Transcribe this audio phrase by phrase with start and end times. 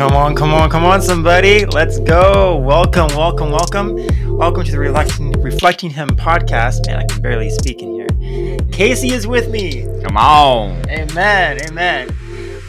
[0.00, 1.66] Come on, come on, come on, somebody.
[1.66, 2.56] Let's go.
[2.56, 3.96] Welcome, welcome, welcome.
[4.34, 6.86] Welcome to the Reflecting, Reflecting Him podcast.
[6.86, 8.56] Man, I can barely speak in here.
[8.72, 9.84] Casey is with me.
[10.02, 10.88] Come on.
[10.88, 12.16] Amen, amen.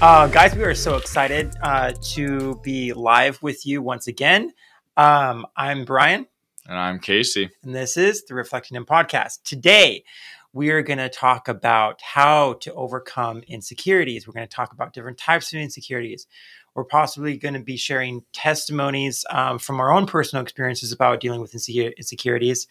[0.02, 4.52] Uh, guys, we are so excited uh, to be live with you once again.
[4.98, 6.28] Um, I'm Brian.
[6.68, 7.50] And I'm Casey.
[7.64, 9.44] And this is the Reflecting Him podcast.
[9.46, 10.04] Today,
[10.54, 14.28] we are going to talk about how to overcome insecurities.
[14.28, 16.28] We're going to talk about different types of insecurities.
[16.74, 21.42] We're possibly going to be sharing testimonies um, from our own personal experiences about dealing
[21.42, 22.68] with insecurities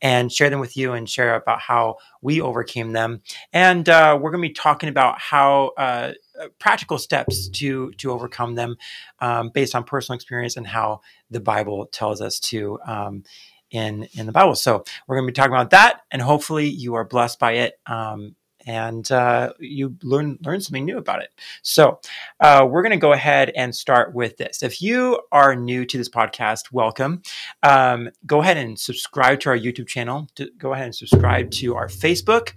[0.00, 3.22] and share them with you and share about how we overcame them.
[3.52, 6.12] And uh, we're going to be talking about how uh,
[6.58, 8.76] practical steps to to overcome them
[9.18, 13.24] um, based on personal experience and how the Bible tells us to um,
[13.70, 14.54] in in the Bible.
[14.54, 17.74] So we're going to be talking about that, and hopefully you are blessed by it.
[17.86, 21.30] Um, and uh, you learn learn something new about it.
[21.62, 22.00] So
[22.40, 24.62] uh, we're going to go ahead and start with this.
[24.62, 27.22] If you are new to this podcast, welcome.
[27.62, 30.28] Um, go ahead and subscribe to our YouTube channel.
[30.36, 32.52] To, go ahead and subscribe to our Facebook,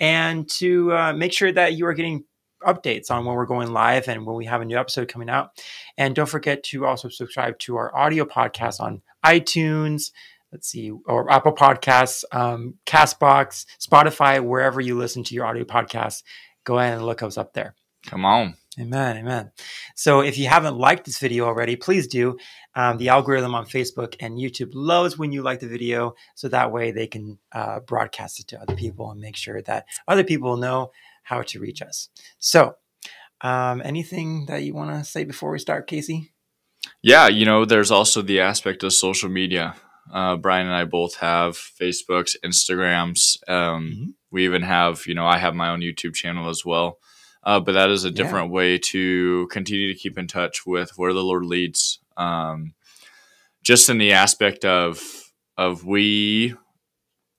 [0.00, 2.24] and to uh, make sure that you are getting
[2.62, 5.50] updates on when we're going live and when we have a new episode coming out.
[5.96, 10.10] And don't forget to also subscribe to our audio podcast on iTunes,
[10.52, 16.22] let's see, or Apple Podcasts, um, Castbox, Spotify, wherever you listen to your audio podcasts.
[16.64, 17.74] Go ahead and look us up there.
[18.06, 18.54] Come on.
[18.78, 19.16] Amen.
[19.16, 19.52] Amen.
[19.94, 22.36] So if you haven't liked this video already, please do.
[22.74, 26.14] Um, the algorithm on Facebook and YouTube loves when you like the video.
[26.34, 29.86] So that way they can uh, broadcast it to other people and make sure that
[30.06, 30.90] other people know
[31.22, 32.10] how to reach us.
[32.38, 32.76] So,
[33.40, 36.32] um, anything that you want to say before we start, Casey?
[37.02, 39.74] Yeah, you know, there's also the aspect of social media.
[40.12, 43.36] Uh, Brian and I both have Facebooks, Instagrams.
[43.48, 44.10] Um, mm-hmm.
[44.30, 46.98] We even have, you know, I have my own YouTube channel as well.
[47.42, 48.54] Uh, but that is a different yeah.
[48.54, 52.00] way to continue to keep in touch with where the Lord leads.
[52.16, 52.74] Um,
[53.62, 55.00] just in the aspect of
[55.56, 56.54] of we,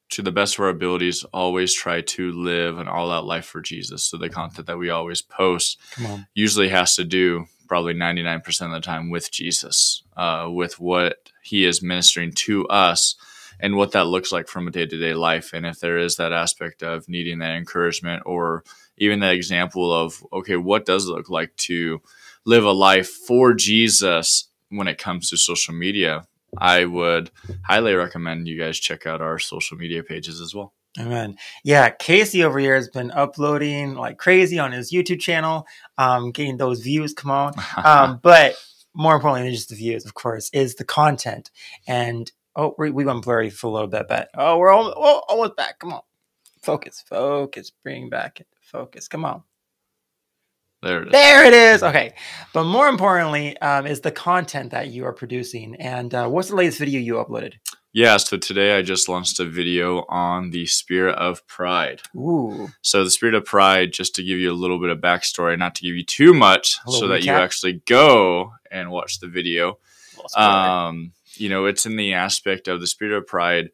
[0.09, 3.61] to the best of our abilities, always try to live an all out life for
[3.61, 4.03] Jesus.
[4.03, 5.79] So the content that we always post
[6.33, 11.65] usually has to do probably 99% of the time with Jesus, uh, with what he
[11.65, 13.15] is ministering to us
[13.59, 15.51] and what that looks like from a day to day life.
[15.53, 18.63] And if there is that aspect of needing that encouragement or
[18.97, 22.01] even that example of, okay, what does it look like to
[22.45, 26.25] live a life for Jesus when it comes to social media?
[26.57, 27.31] I would
[27.63, 30.73] highly recommend you guys check out our social media pages as well.
[30.99, 31.37] Amen.
[31.63, 36.57] Yeah, Casey over here has been uploading like crazy on his YouTube channel, um, getting
[36.57, 37.13] those views.
[37.13, 37.53] Come on,
[37.83, 38.55] um, but
[38.93, 41.51] more importantly than just the views, of course, is the content.
[41.87, 45.21] And oh, we, we went blurry for a little bit, but oh, we're almost, oh,
[45.27, 45.79] almost back.
[45.79, 46.01] Come on,
[46.63, 49.07] focus, focus, bring back it, focus.
[49.07, 49.43] Come on.
[50.81, 51.11] There it is.
[51.11, 51.83] There it is.
[51.83, 52.13] Okay,
[52.53, 55.75] but more importantly, um, is the content that you are producing.
[55.75, 57.53] And uh, what's the latest video you uploaded?
[57.93, 62.01] Yeah, so today I just launched a video on the spirit of pride.
[62.15, 62.69] Ooh.
[62.81, 65.73] So the spirit of pride, just to give you a little bit of backstory, not
[65.75, 69.79] to give you too much, so that you actually go and watch the video.
[70.35, 73.71] Um, you know, it's in the aspect of the spirit of pride.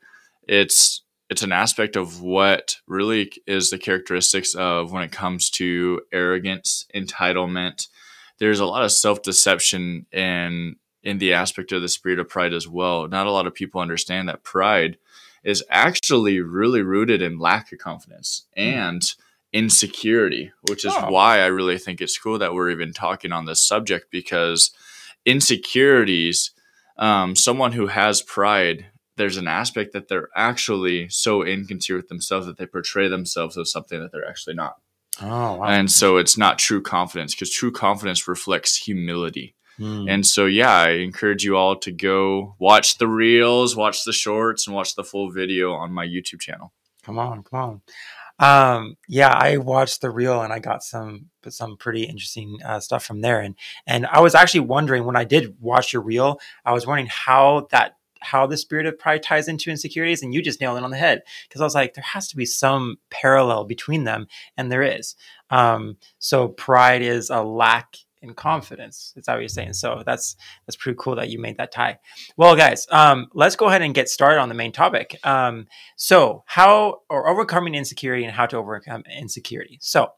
[0.47, 6.01] It's it's an aspect of what really is the characteristics of when it comes to
[6.11, 7.87] arrogance, entitlement.
[8.39, 12.53] There's a lot of self deception and in the aspect of the spirit of pride
[12.53, 13.07] as well.
[13.07, 14.97] Not a lot of people understand that pride
[15.43, 18.61] is actually really rooted in lack of confidence hmm.
[18.61, 19.13] and
[19.51, 21.11] insecurity, which is oh.
[21.11, 24.71] why I really think it's cool that we're even talking on this subject because
[25.25, 26.51] insecurities,
[26.97, 32.47] um, someone who has pride, there's an aspect that they're actually so inconsiderate with themselves
[32.47, 34.77] that they portray themselves as something that they're actually not.
[35.21, 35.63] Oh, wow.
[35.65, 39.55] And so it's not true confidence because true confidence reflects humility.
[39.79, 40.09] Mm.
[40.09, 44.67] And so, yeah, I encourage you all to go watch the reels, watch the shorts,
[44.67, 46.71] and watch the full video on my YouTube channel.
[47.03, 47.81] Come on, come on.
[48.39, 53.05] Um, yeah, I watched the reel and I got some some pretty interesting uh, stuff
[53.05, 53.39] from there.
[53.39, 53.55] And
[53.85, 57.67] and I was actually wondering when I did watch your reel, I was wondering how
[57.71, 60.91] that how the spirit of pride ties into insecurities, and you just nailed it on
[60.91, 64.27] the head because I was like, there has to be some parallel between them,
[64.57, 65.15] and there is.
[65.49, 69.13] Um, so pride is a lack in confidence.
[69.15, 69.73] Is that what you're saying?
[69.73, 70.35] So that's
[70.65, 71.99] that's pretty cool that you made that tie.
[72.37, 75.19] Well, guys, um, let's go ahead and get started on the main topic.
[75.23, 79.77] Um, so how or overcoming insecurity and how to overcome insecurity.
[79.81, 80.13] So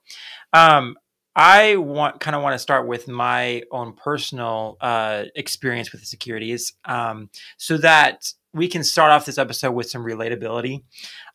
[0.53, 0.95] um,
[1.35, 6.73] I want kind of want to start with my own personal uh, experience with insecurities,
[6.85, 10.83] um, so that we can start off this episode with some relatability,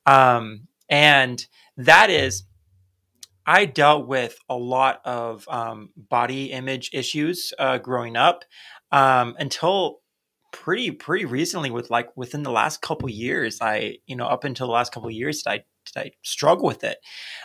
[0.06, 1.46] um, and
[1.76, 2.44] that is
[3.50, 8.44] I dealt with a lot of um, body image issues uh, growing up
[8.92, 10.02] um, until
[10.52, 14.66] pretty pretty recently with like within the last couple years i you know up until
[14.66, 15.56] the last couple years did i
[15.94, 16.98] did i struggle with it.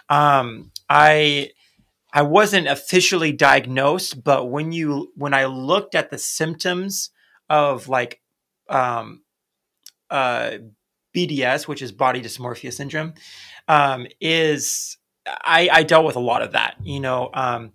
[0.10, 1.52] Um i
[2.14, 7.12] i wasn't officially diagnosed but when you when i looked at the symptoms
[7.48, 8.22] of like
[8.70, 9.22] um
[10.10, 10.54] uh
[11.16, 13.14] bds which is body dysmorphia syndrome
[13.68, 17.72] um is i i dealt with a lot of that you know um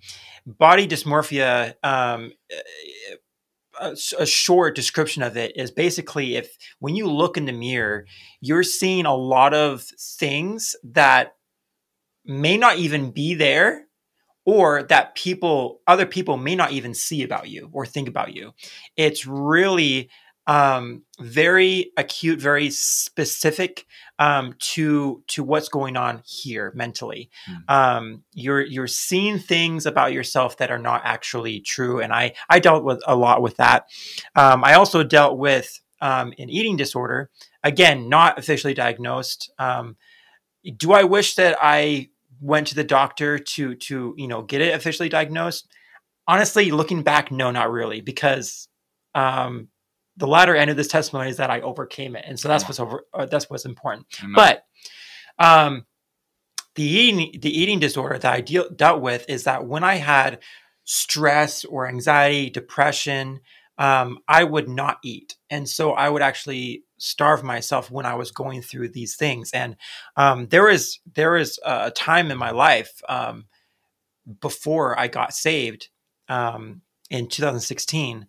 [0.47, 2.32] body dysmorphia um
[3.81, 8.06] a, a, short description of it is basically if when you look in the mirror,
[8.41, 11.35] you're seeing a lot of things that
[12.25, 13.87] may not even be there
[14.44, 18.52] or that people other people may not even see about you or think about you.
[18.97, 20.11] It's really
[20.50, 23.87] um, very acute, very specific
[24.19, 27.31] um, to to what's going on here mentally.
[27.49, 27.73] Mm.
[27.73, 32.58] Um, you're you're seeing things about yourself that are not actually true, and I I
[32.58, 33.85] dealt with a lot with that.
[34.35, 37.31] Um, I also dealt with um, an eating disorder.
[37.62, 39.52] Again, not officially diagnosed.
[39.56, 39.99] Um,
[40.76, 42.08] do I wish that I
[42.41, 45.69] went to the doctor to to you know get it officially diagnosed?
[46.26, 48.67] Honestly, looking back, no, not really, because
[49.14, 49.69] um,
[50.21, 52.79] the latter end of this testimony is that I overcame it, and so that's what's
[52.79, 53.05] over.
[53.13, 54.07] Uh, that's what's important.
[54.23, 54.35] Amen.
[54.37, 54.65] But
[55.39, 55.87] um,
[56.77, 60.41] the eating the eating disorder that I deal, dealt with is that when I had
[60.85, 63.41] stress or anxiety, depression,
[63.79, 68.31] um, I would not eat, and so I would actually starve myself when I was
[68.31, 69.51] going through these things.
[69.53, 69.77] And
[70.17, 73.47] um, there is there is a time in my life um,
[74.41, 75.89] before I got saved
[76.29, 78.27] um, in 2016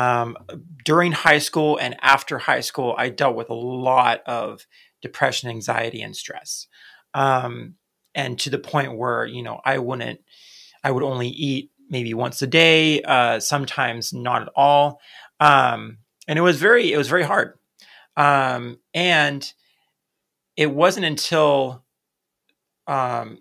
[0.00, 0.34] um,
[0.82, 4.66] during high school and after high school, I dealt with a lot of
[5.02, 6.68] depression, anxiety, and stress.
[7.12, 7.74] Um,
[8.14, 10.20] and to the point where, you know, I wouldn't,
[10.82, 15.00] I would only eat maybe once a day, uh, sometimes not at all.
[15.38, 17.58] Um, and it was very, it was very hard.
[18.16, 19.52] Um, and
[20.56, 21.84] it wasn't until
[22.86, 23.38] um,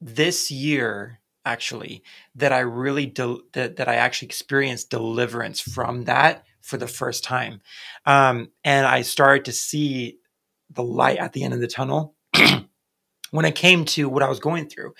[0.00, 1.19] this year
[1.50, 2.02] actually
[2.34, 7.24] that I really del- that that I actually experienced deliverance from that for the first
[7.24, 7.60] time,
[8.06, 10.18] um, and I started to see
[10.70, 12.14] the light at the end of the tunnel
[13.30, 14.94] when it came to what I was going through.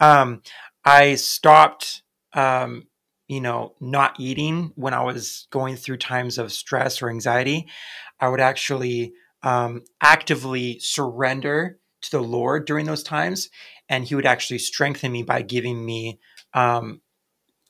[0.00, 0.42] Um,
[0.84, 2.02] I stopped,
[2.34, 2.88] um,
[3.26, 7.66] you know, not eating when I was going through times of stress or anxiety.
[8.20, 13.48] I would actually um, actively surrender to the Lord during those times
[13.88, 16.18] and he would actually strengthen me by giving me
[16.54, 17.00] um,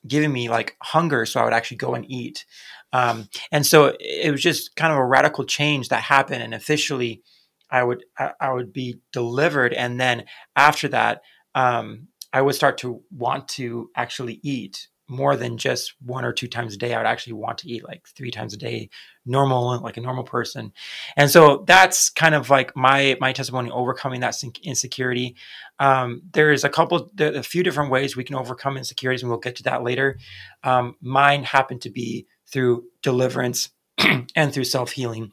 [0.07, 2.45] giving me like hunger so i would actually go and eat.
[2.93, 7.23] Um, and so it was just kind of a radical change that happened and officially
[7.69, 10.25] i would i, I would be delivered and then
[10.55, 11.21] after that
[11.55, 16.47] um, i would start to want to actually eat more than just one or two
[16.47, 16.93] times a day.
[16.93, 18.89] I would actually want to eat like three times a day,
[19.25, 20.73] normal, like a normal person.
[21.15, 25.35] And so that's kind of like my my testimony overcoming that insecurity.
[25.79, 29.29] Um, there is a couple, there a few different ways we can overcome insecurities, and
[29.29, 30.17] we'll get to that later.
[30.63, 33.69] Um, mine happened to be through deliverance
[34.35, 35.31] and through self healing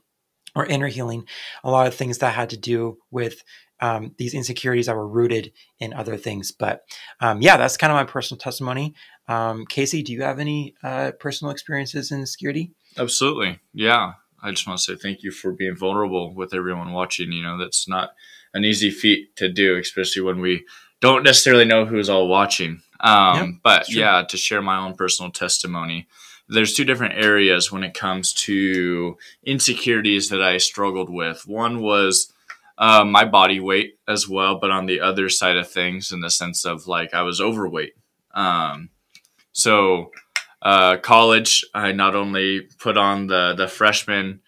[0.54, 1.24] or inner healing.
[1.64, 3.42] A lot of things that had to do with
[3.82, 6.52] um, these insecurities that were rooted in other things.
[6.52, 6.82] But
[7.20, 8.94] um, yeah, that's kind of my personal testimony.
[9.28, 12.72] Um, Casey, do you have any uh, personal experiences in security?
[12.98, 13.60] Absolutely.
[13.72, 14.14] Yeah.
[14.42, 17.30] I just want to say thank you for being vulnerable with everyone watching.
[17.32, 18.10] You know, that's not
[18.54, 20.64] an easy feat to do, especially when we
[21.00, 22.82] don't necessarily know who's all watching.
[23.00, 26.08] Um, yep, but yeah, to share my own personal testimony,
[26.48, 31.46] there's two different areas when it comes to insecurities that I struggled with.
[31.46, 32.32] One was
[32.78, 36.30] uh, my body weight as well, but on the other side of things, in the
[36.30, 37.94] sense of like I was overweight.
[38.34, 38.90] Um,
[39.52, 40.10] so,
[40.60, 44.40] uh, college, I not only put on the the freshman,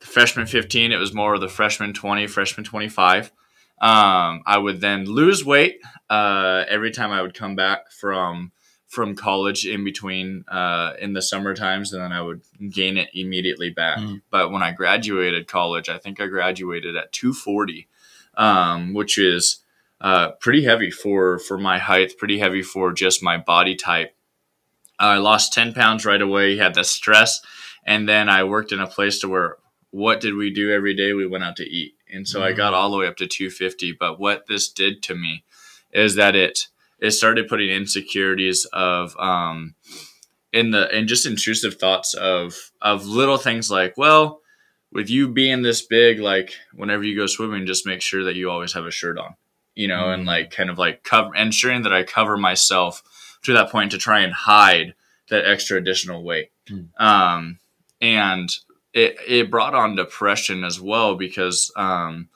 [0.00, 0.92] the freshman fifteen.
[0.92, 3.32] It was more of the freshman twenty, freshman twenty five.
[3.80, 8.52] Um, I would then lose weight uh, every time I would come back from
[8.86, 13.08] from college in between uh, in the summer times, and then I would gain it
[13.14, 13.98] immediately back.
[13.98, 14.20] Mm.
[14.30, 17.88] But when I graduated college, I think I graduated at 240,
[18.36, 19.64] um, which is
[20.02, 24.14] uh, pretty heavy for for my height, pretty heavy for just my body type.
[24.98, 27.40] I lost 10 pounds right away, had the stress.
[27.84, 29.56] And then I worked in a place to where
[29.90, 31.12] what did we do every day?
[31.12, 31.94] We went out to eat.
[32.10, 32.48] And so mm-hmm.
[32.48, 33.92] I got all the way up to 250.
[33.98, 35.44] But what this did to me
[35.92, 36.68] is that it
[36.98, 39.74] it started putting insecurities of um
[40.52, 44.40] in the and just intrusive thoughts of of little things like, well,
[44.92, 48.50] with you being this big, like whenever you go swimming, just make sure that you
[48.50, 49.34] always have a shirt on.
[49.74, 50.14] you know, mm.
[50.14, 53.02] and like kind of like cover ensuring that I cover myself
[53.44, 54.94] to that point to try and hide
[55.28, 56.50] that extra additional weight.
[56.68, 56.88] Mm.
[57.00, 57.58] Um,
[58.00, 58.50] and
[58.92, 62.28] it it brought on depression as well because um,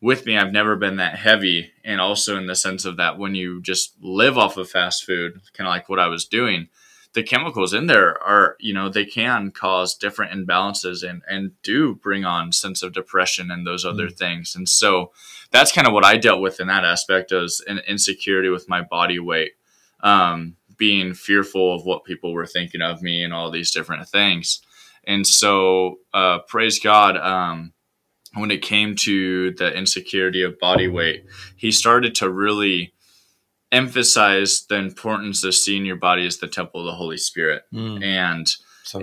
[0.00, 3.34] with me I've never been that heavy, and also in the sense of that when
[3.34, 6.68] you just live off of fast food, kind of like what I was doing,
[7.12, 11.94] the chemicals in there are you know they can cause different imbalances and and do
[11.94, 14.16] bring on sense of depression and those other mm.
[14.16, 15.12] things, and so
[15.50, 18.82] that's kind of what I dealt with in that aspect as an insecurity with my
[18.82, 19.52] body weight.
[20.00, 24.60] Um, being fearful of what people were thinking of me and all these different things.
[25.04, 27.72] And so, uh, praise God, um,
[28.34, 31.24] when it came to the insecurity of body weight,
[31.56, 32.94] he started to really
[33.72, 38.02] emphasize the importance of seeing your body as the temple of the Holy Spirit mm.
[38.02, 38.54] and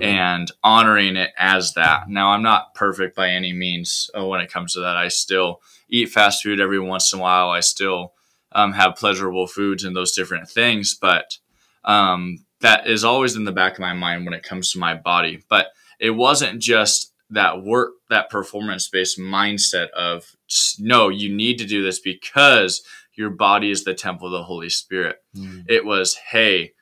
[0.02, 2.08] and honoring it as that.
[2.08, 4.96] Now, I'm not perfect by any means uh, when it comes to that.
[4.96, 7.50] I still eat fast food every once in a while.
[7.50, 8.14] I still
[8.56, 11.38] um, have pleasurable foods and those different things, but
[11.84, 14.94] um, that is always in the back of my mind when it comes to my
[14.94, 15.44] body.
[15.48, 15.68] But
[16.00, 20.34] it wasn't just that work, that performance based mindset of
[20.78, 22.82] no, you need to do this because
[23.14, 25.18] your body is the temple of the Holy Spirit.
[25.36, 25.66] Mm.
[25.68, 26.72] It was, hey,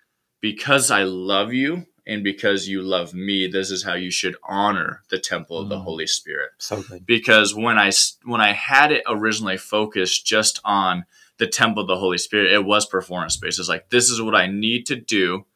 [0.41, 5.03] because I love you and because you love me, this is how you should honor
[5.11, 5.71] the temple of mm.
[5.71, 6.51] the Holy Spirit.
[6.59, 7.05] So good.
[7.05, 7.91] Because when I
[8.25, 11.05] when I had it originally focused just on
[11.39, 13.59] the temple of the Holy Spirit, it was performance based.
[13.59, 15.47] It's like this is what I need to do.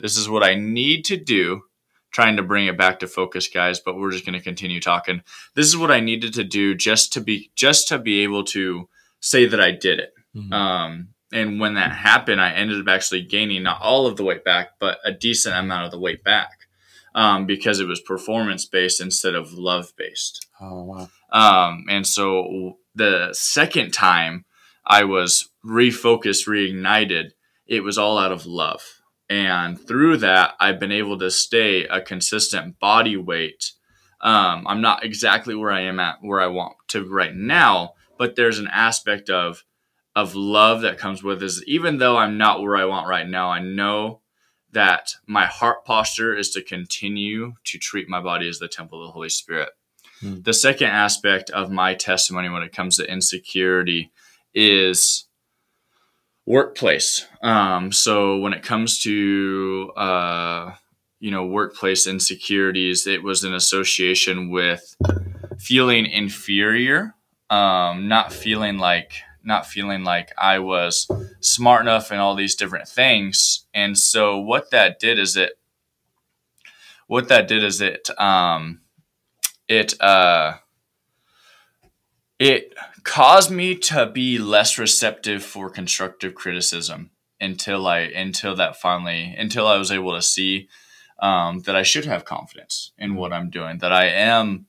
[0.00, 1.62] This is what I need to do
[2.14, 5.20] trying to bring it back to focus guys but we're just going to continue talking
[5.56, 8.88] this is what i needed to do just to be just to be able to
[9.20, 10.52] say that i did it mm-hmm.
[10.52, 14.44] um, and when that happened i ended up actually gaining not all of the weight
[14.44, 16.50] back but a decent amount of the weight back
[17.16, 22.78] um, because it was performance based instead of love based oh wow um, and so
[22.94, 24.44] the second time
[24.86, 27.30] i was refocused reignited
[27.66, 32.00] it was all out of love and through that, I've been able to stay a
[32.00, 33.72] consistent body weight.
[34.20, 38.36] Um, I'm not exactly where I am at where I want to right now, but
[38.36, 39.64] there's an aspect of
[40.16, 41.62] of love that comes with this.
[41.66, 44.20] Even though I'm not where I want right now, I know
[44.70, 49.08] that my heart posture is to continue to treat my body as the temple of
[49.08, 49.70] the Holy Spirit.
[50.20, 50.42] Hmm.
[50.42, 54.12] The second aspect of my testimony when it comes to insecurity
[54.54, 55.26] is
[56.46, 57.26] workplace.
[57.42, 60.74] Um, so when it comes to uh,
[61.20, 64.96] you know workplace insecurities, it was an association with
[65.58, 67.14] feeling inferior,
[67.50, 71.08] um, not feeling like not feeling like I was
[71.40, 73.66] smart enough and all these different things.
[73.74, 75.58] And so what that did is it
[77.06, 78.80] what that did is it um,
[79.68, 80.54] it uh,
[82.38, 89.34] it caused me to be less receptive for constructive criticism until I until that finally
[89.36, 90.68] until I was able to see
[91.18, 94.66] um, that I should have confidence in what I'm doing, that I am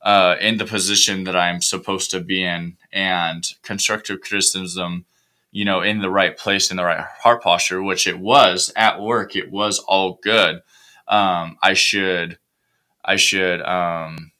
[0.00, 5.06] uh, in the position that I'm supposed to be in, and constructive criticism,
[5.50, 9.00] you know, in the right place, in the right heart posture, which it was at
[9.00, 10.62] work, it was all good.
[11.08, 12.38] Um, I should,
[13.04, 14.32] I should, um,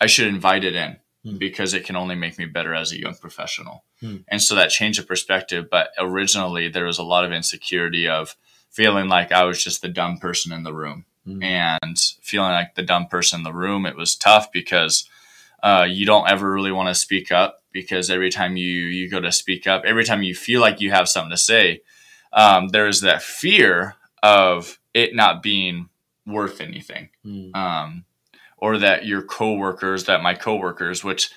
[0.00, 1.36] I should invite it in Hmm.
[1.36, 3.84] because it can only make me better as a young professional.
[4.00, 4.18] Hmm.
[4.28, 5.68] And so that change of perspective.
[5.70, 8.36] But originally, there was a lot of insecurity of
[8.70, 11.04] feeling like I was just the dumb person in the room.
[11.26, 11.42] Hmm.
[11.42, 15.06] And feeling like the dumb person in the room, it was tough because
[15.62, 19.20] uh, you don't ever really want to speak up because every time you, you go
[19.20, 21.82] to speak up, every time you feel like you have something to say,
[22.32, 25.90] um, there's that fear of it not being
[26.26, 27.10] worth anything.
[27.54, 28.04] Um,
[28.60, 31.30] or that your coworkers, that my coworkers, which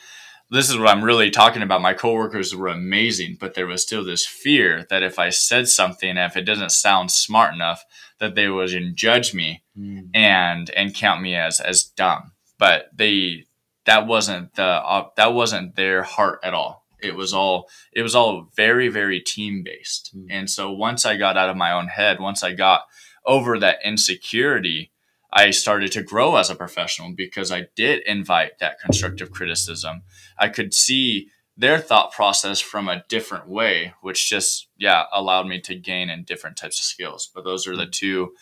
[0.54, 1.82] this is what I'm really talking about.
[1.82, 6.16] My coworkers were amazing, but there was still this fear that if I said something,
[6.16, 7.84] if it doesn't sound smart enough,
[8.20, 10.10] that they would judge me mm.
[10.14, 12.34] and and count me as as dumb.
[12.60, 13.46] But they
[13.86, 16.86] that wasn't the uh, that wasn't their heart at all.
[17.02, 20.16] It was all it was all very very team based.
[20.16, 20.28] Mm.
[20.30, 22.84] And so once I got out of my own head, once I got
[23.26, 24.93] over that insecurity,
[25.36, 30.04] I started to grow as a professional because I did invite that constructive criticism.
[30.38, 35.60] I could see their thought process from a different way, which just, yeah, allowed me
[35.62, 37.30] to gain in different types of skills.
[37.34, 38.34] But those are the two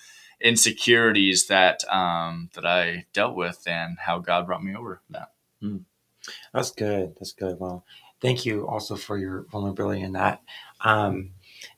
[0.41, 5.31] insecurities that, um, that I dealt with and how God brought me over that.
[5.63, 5.85] Mm.
[6.53, 7.15] That's good.
[7.19, 7.57] That's good.
[7.59, 7.85] Well,
[8.21, 10.41] thank you also for your vulnerability in that.
[10.81, 11.31] Um,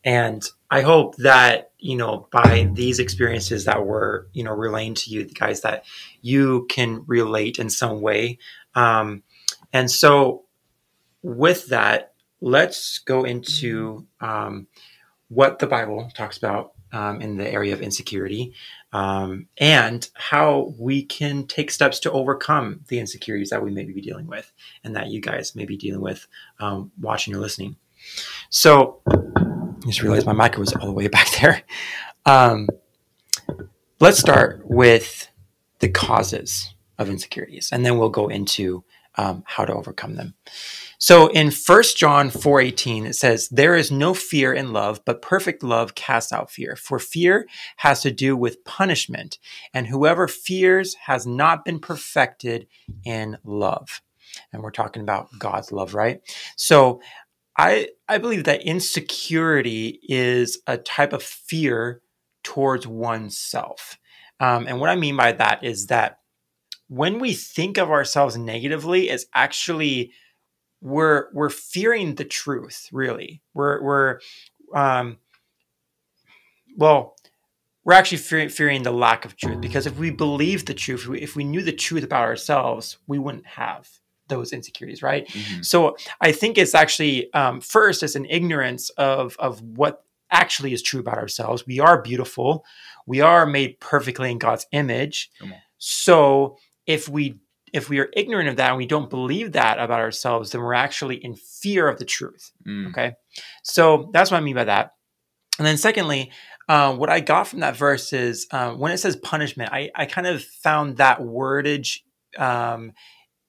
[0.04, 5.10] and I hope that, you know, by these experiences that were, you know, relaying to
[5.10, 5.86] you, guys, that
[6.22, 8.40] you can relate in some way.
[8.76, 9.24] Um,
[9.72, 10.44] and so
[11.22, 14.68] with that, let's go into um,
[15.30, 18.54] what the Bible talks about um, in the area of insecurity
[18.92, 24.02] um, and how we can take steps to overcome the insecurities that we may be
[24.02, 24.52] dealing with
[24.84, 26.28] and that you guys may be dealing with
[26.60, 27.78] um, watching or listening.
[28.50, 29.02] So,
[29.84, 31.64] I just realized my mic was all the way back there.
[32.26, 32.68] Um,
[34.00, 35.28] let's start with
[35.80, 38.84] the causes of insecurities, and then we'll go into
[39.16, 40.36] um, how to overcome them.
[40.98, 45.62] So in 1 John 4:18 it says there is no fear in love but perfect
[45.62, 47.46] love casts out fear for fear
[47.78, 49.38] has to do with punishment
[49.74, 52.68] and whoever fears has not been perfected
[53.04, 54.02] in love.
[54.52, 56.22] And we're talking about God's love, right?
[56.56, 57.02] So
[57.58, 62.02] I I believe that insecurity is a type of fear
[62.44, 63.98] towards oneself.
[64.40, 66.20] Um, and what I mean by that is that
[66.88, 70.12] when we think of ourselves negatively, it's actually
[70.84, 74.20] we're we're fearing the truth really we're we're
[74.76, 75.18] um
[76.78, 77.16] well
[77.86, 81.38] we're actually fearing, fearing the lack of truth because if we believed the truth if
[81.38, 83.90] we knew the truth about ourselves we wouldn't have
[84.28, 85.62] those insecurities right mm-hmm.
[85.62, 90.82] so i think it's actually um, first it's an ignorance of of what actually is
[90.82, 92.66] true about ourselves we are beautiful
[93.06, 95.30] we are made perfectly in god's image
[95.78, 97.40] so if we
[97.74, 100.76] if we are ignorant of that and we don't believe that about ourselves, then we're
[100.76, 102.52] actually in fear of the truth.
[102.66, 102.90] Mm.
[102.90, 103.14] Okay.
[103.64, 104.94] So that's what I mean by that.
[105.58, 106.32] And then, secondly,
[106.70, 110.06] uh, what I got from that verse is uh, when it says punishment, I, I
[110.06, 112.00] kind of found that wordage,
[112.38, 112.94] um,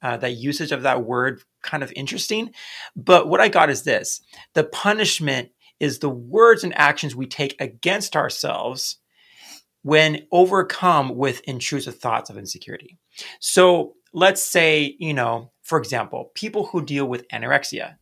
[0.04, 2.50] uh, that usage of that word kind of interesting.
[2.94, 4.20] But what I got is this
[4.52, 5.48] the punishment
[5.80, 8.98] is the words and actions we take against ourselves
[9.82, 12.98] when overcome with intrusive thoughts of insecurity.
[13.40, 17.96] So let's say, you know, for example, people who deal with anorexia.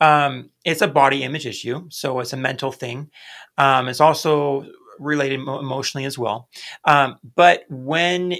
[0.00, 3.10] Um, it's a body image issue, so it's a mental thing.
[3.58, 4.66] Um, it's also
[4.98, 6.48] related emotionally as well.
[6.84, 8.34] Um, but when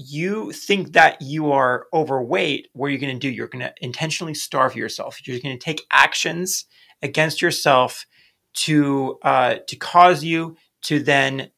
[0.00, 3.28] you think that you are overweight, what are you going to do?
[3.28, 5.26] You're going to intentionally starve yourself.
[5.26, 6.66] You're going to take actions
[7.02, 8.06] against yourself
[8.54, 11.50] to uh, to cause you to then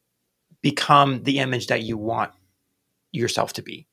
[0.63, 2.31] become the image that you want
[3.11, 3.87] yourself to be.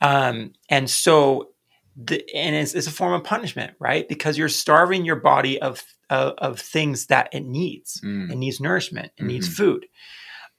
[0.00, 1.50] Um, and so,
[1.96, 4.08] the, and it's, it's, a form of punishment, right?
[4.08, 8.00] Because you're starving your body of of, of things that it needs.
[8.04, 8.32] Mm.
[8.32, 9.12] It needs nourishment.
[9.16, 9.28] It mm-hmm.
[9.28, 9.86] needs food.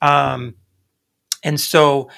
[0.01, 0.55] Um,
[1.43, 2.10] and so,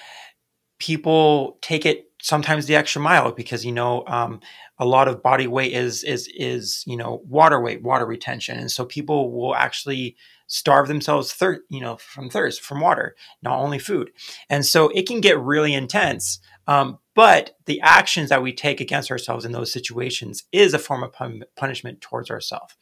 [0.80, 4.40] people take it sometimes the extra mile because you know um,
[4.80, 8.72] a lot of body weight is is is you know water weight, water retention, and
[8.72, 10.16] so people will actually
[10.48, 14.10] starve themselves thir- you know from thirst from water not only food
[14.50, 19.10] and so it can get really intense um, but the actions that we take against
[19.10, 22.76] ourselves in those situations is a form of pun- punishment towards ourselves.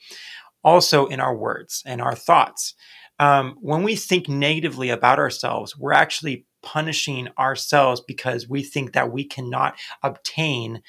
[0.64, 2.74] Also, in our words and our thoughts.
[3.18, 9.12] Um, when we think negatively about ourselves, we're actually punishing ourselves because we think that
[9.12, 10.82] we cannot obtain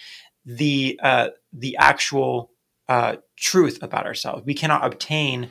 [0.45, 2.51] the uh, the actual
[2.89, 4.43] uh, truth about ourselves.
[4.45, 5.51] We cannot obtain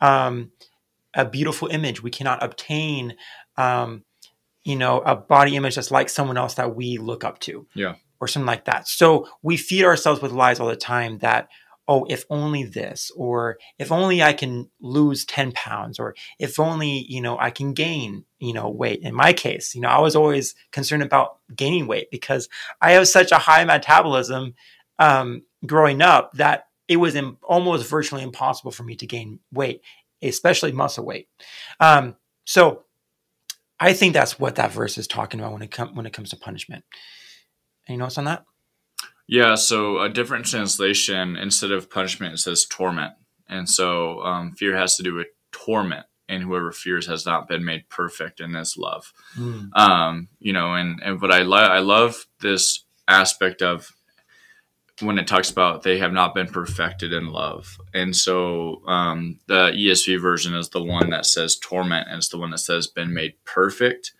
[0.00, 0.52] um,
[1.14, 2.02] a beautiful image.
[2.02, 3.16] We cannot obtain
[3.56, 4.04] um,
[4.64, 7.66] you know, a body image that's like someone else that we look up to.
[7.74, 7.94] Yeah.
[8.20, 8.86] Or something like that.
[8.86, 11.48] So we feed ourselves with lies all the time that,
[11.88, 17.04] oh, if only this, or if only I can lose 10 pounds, or if only,
[17.08, 19.00] you know, I can gain, you know, weight.
[19.02, 22.48] In my case, you know, I was always concerned about gaining weight because
[22.80, 24.54] I have such a high metabolism
[24.98, 29.82] um, growing up that it was Im- almost virtually impossible for me to gain weight,
[30.22, 31.28] especially muscle weight.
[31.80, 32.84] Um, so
[33.80, 36.30] I think that's what that verse is talking about when it comes when it comes
[36.30, 36.84] to punishment.
[37.88, 38.44] Any notes on that?
[39.26, 43.14] Yeah, so a different translation instead of punishment it says torment,
[43.48, 47.64] and so um, fear has to do with torment, and whoever fears has not been
[47.64, 49.12] made perfect in His love.
[49.36, 49.70] Mm.
[49.76, 53.92] Um, you know, and and what I love I love this aspect of
[55.00, 57.78] when it talks about they have not been perfected in love.
[57.94, 62.38] And so um, the ESV version is the one that says torment, and it's the
[62.38, 64.12] one that says been made perfect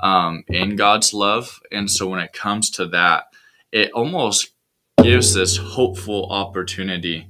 [0.00, 1.60] um, in God's love.
[1.72, 3.24] And so when it comes to that,
[3.74, 4.54] it almost
[5.02, 7.28] gives this hopeful opportunity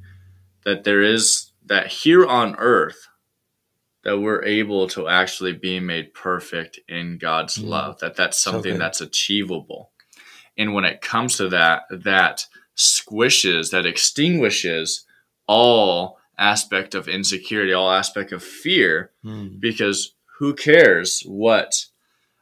[0.65, 3.09] that there is that here on earth
[4.05, 7.69] that we're able to actually be made perfect in God's mm.
[7.69, 9.91] love that that's something so that's achievable
[10.57, 15.05] and when it comes to that that squishes, that extinguishes
[15.47, 19.59] all aspect of insecurity, all aspect of fear, mm.
[19.61, 21.73] because who cares what,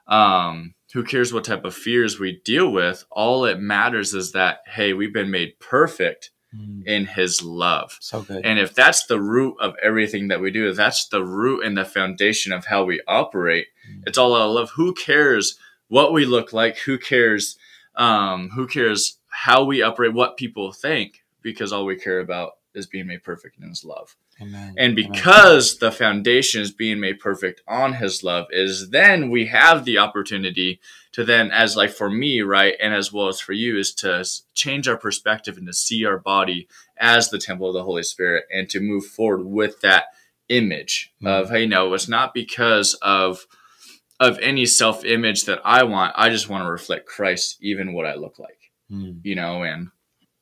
[0.06, 3.04] um, who cares what type of fears we deal with?
[3.10, 6.86] All it matters is that, hey, we've been made perfect mm.
[6.86, 7.96] in his love.
[8.00, 8.44] So good.
[8.44, 11.76] And if that's the root of everything that we do, if that's the root and
[11.76, 14.02] the foundation of how we operate, mm.
[14.06, 14.70] it's all out of love.
[14.76, 16.78] Who cares what we look like?
[16.78, 17.56] Who cares?
[17.94, 21.24] Um, who cares how we operate, what people think?
[21.42, 24.16] Because all we care about is being made perfect in his love.
[24.42, 24.74] Amen.
[24.76, 25.90] And because Amen.
[25.90, 30.80] the foundation is being made perfect on his love, is then we have the opportunity
[31.12, 34.24] to then, as like for me, right, and as well as for you, is to
[34.54, 38.44] change our perspective and to see our body as the temple of the Holy Spirit
[38.50, 40.06] and to move forward with that
[40.48, 41.26] image mm-hmm.
[41.26, 43.46] of, hey, no, it's not because of
[44.20, 46.14] of any self image that I want.
[46.16, 49.18] I just want to reflect Christ, even what I look like, mm.
[49.24, 49.88] you know, and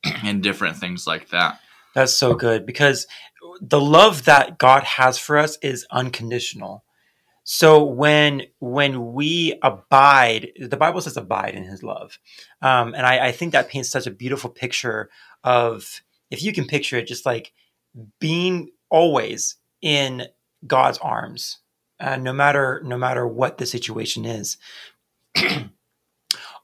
[0.23, 1.59] and different things like that.
[1.93, 3.07] That's so good because
[3.61, 6.83] the love that God has for us is unconditional.
[7.43, 12.19] So when when we abide, the Bible says abide in His love,
[12.61, 15.09] um, and I, I think that paints such a beautiful picture
[15.43, 17.53] of if you can picture it, just like
[18.19, 20.27] being always in
[20.65, 21.59] God's arms,
[21.99, 24.57] uh, no matter no matter what the situation is.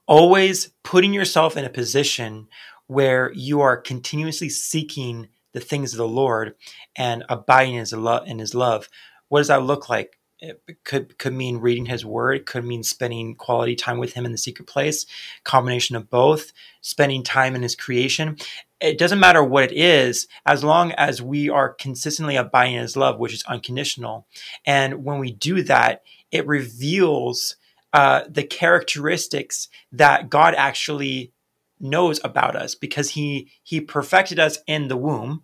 [0.08, 2.48] always putting yourself in a position
[2.86, 6.54] where you are continuously seeking the things of the Lord
[6.96, 8.88] and abiding in his, love, in his love.
[9.28, 10.18] What does that look like?
[10.40, 14.24] It could could mean reading his word, it could mean spending quality time with him
[14.24, 15.04] in the secret place,
[15.42, 18.36] combination of both, spending time in his creation.
[18.80, 22.96] It doesn't matter what it is, as long as we are consistently abiding in his
[22.96, 24.28] love, which is unconditional.
[24.64, 27.56] And when we do that, it reveals
[27.92, 31.32] uh, the characteristics that God actually
[31.80, 35.42] knows about us because he he perfected us in the womb.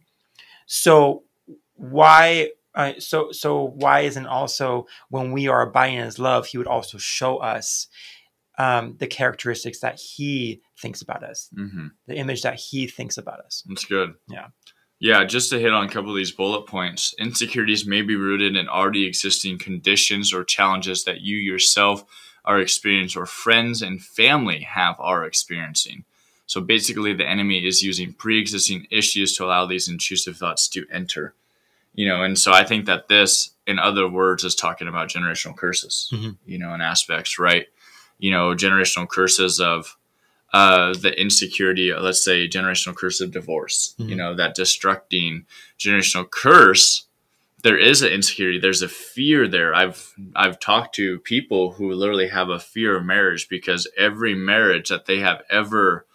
[0.66, 1.24] So
[1.76, 6.58] why uh, so so why isn't also when we are abiding in his love he
[6.58, 7.86] would also show us
[8.58, 11.88] um, the characteristics that he thinks about us mm-hmm.
[12.06, 13.62] the image that he thinks about us.
[13.66, 14.14] That's good.
[14.28, 14.48] Yeah.
[14.98, 18.56] Yeah just to hit on a couple of these bullet points insecurities may be rooted
[18.56, 22.04] in already existing conditions or challenges that you yourself
[22.44, 26.04] are experiencing or friends and family have are experiencing
[26.46, 30.86] so basically, the enemy is using pre existing issues to allow these intrusive thoughts to
[30.92, 31.34] enter.
[31.94, 35.56] You know, and so I think that this, in other words, is talking about generational
[35.56, 36.30] curses, mm-hmm.
[36.44, 37.66] you know, and aspects, right?
[38.18, 39.96] You know, generational curses of
[40.52, 44.10] uh, the insecurity, let's say generational curse of divorce, mm-hmm.
[44.10, 45.44] you know, that destructing
[45.78, 47.06] generational curse
[47.64, 52.28] there is an insecurity there's a fear there i've i've talked to people who literally
[52.28, 56.06] have a fear of marriage because every marriage that they have ever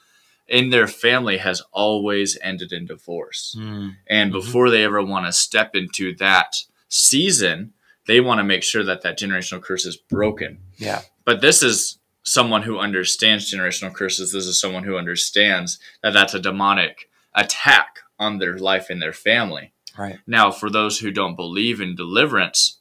[0.50, 3.56] in their family has always ended in divorce.
[3.58, 3.96] Mm.
[4.08, 4.40] And mm-hmm.
[4.40, 6.56] before they ever want to step into that
[6.88, 7.74] season,
[8.08, 10.60] they want to make sure that that generational curse is broken.
[10.78, 11.02] Yeah.
[11.26, 14.32] But this is someone who understands generational curses.
[14.32, 19.14] This is someone who understands that that's a demonic attack on their life and their
[19.14, 19.74] family.
[19.98, 20.20] Right.
[20.26, 22.80] Now, for those who don't believe in deliverance,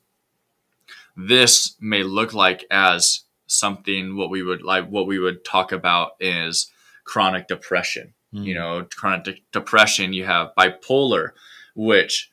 [1.17, 6.13] this may look like as something what we would like what we would talk about
[6.21, 6.71] is
[7.09, 8.13] chronic depression.
[8.35, 8.45] Mm.
[8.45, 11.31] You know, chronic de- depression, you have bipolar,
[11.75, 12.31] which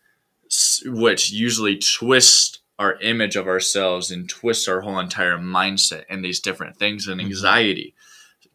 [0.86, 6.42] which usually twist our image of ourselves and twist our whole entire mindset and these
[6.42, 7.28] different things and hmm.
[7.28, 7.96] anxiety.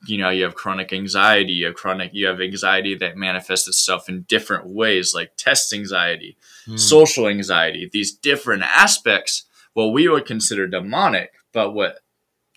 [0.07, 4.09] You know, you have chronic anxiety, you have chronic you have anxiety that manifests itself
[4.09, 6.79] in different ways, like test anxiety, mm.
[6.79, 12.01] social anxiety, these different aspects, what we would consider demonic, but what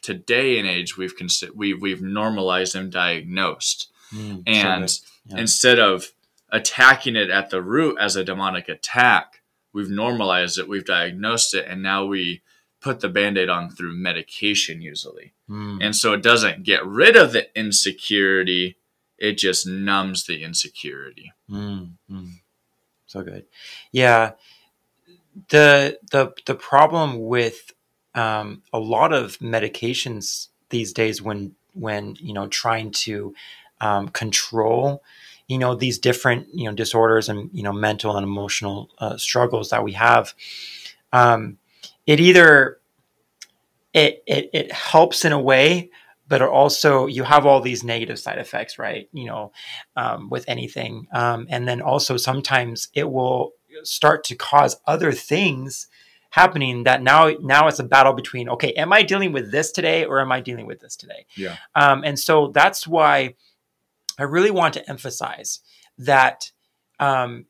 [0.04, 3.90] today and age we've considered we've we've normalized and diagnosed.
[4.14, 5.38] Mm, and yeah.
[5.38, 6.12] instead of
[6.52, 9.42] attacking it at the root as a demonic attack
[9.74, 12.44] we've normalized it we've diagnosed it and now we
[12.80, 15.34] put the band-aid on through medication usually.
[15.50, 15.84] Mm.
[15.84, 18.78] and so it doesn't get rid of the insecurity
[19.18, 21.32] it just numbs the insecurity.
[21.50, 21.94] Mm,
[23.06, 23.46] so good.
[23.92, 24.32] Yeah.
[25.50, 27.72] The the the problem with
[28.16, 33.34] um, a lot of medications these days when when you know trying to
[33.82, 35.04] um, control
[35.48, 39.70] you know these different you know disorders and you know mental and emotional uh, struggles
[39.70, 40.34] that we have.
[41.12, 41.58] Um,
[42.08, 42.80] it either
[43.94, 45.90] it, it it helps in a way
[46.28, 49.10] but also you have all these negative side effects right?
[49.14, 49.52] You know
[49.96, 51.08] um, with anything.
[51.14, 55.88] Um, and then also sometimes it will start to cause other things
[56.34, 60.04] happening that now now it's a battle between okay am i dealing with this today
[60.04, 61.28] or am i dealing with this today?
[61.38, 61.58] Yeah.
[61.76, 63.36] Um, and so that's why
[64.18, 65.60] i really want to emphasize
[66.00, 66.52] that
[67.00, 67.46] um,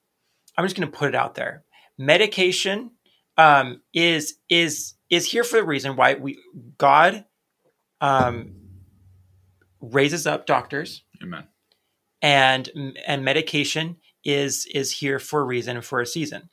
[0.58, 1.63] i'm just going to put it out there.
[1.98, 2.91] Medication
[3.38, 6.38] um, is is is here for the reason why we
[6.78, 7.24] god
[8.02, 8.56] um,
[9.80, 11.04] raises up doctors.
[11.22, 11.48] Amen.
[12.22, 12.69] And
[13.08, 16.50] and medication is is here for a reason for a season.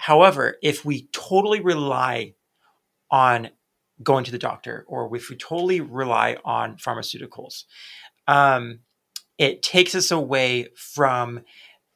[0.00, 2.32] However, if we totally rely
[3.10, 3.50] on
[4.02, 7.64] going to the doctor or if we totally rely on pharmaceuticals,
[8.26, 8.78] um,
[9.36, 11.40] it takes us away from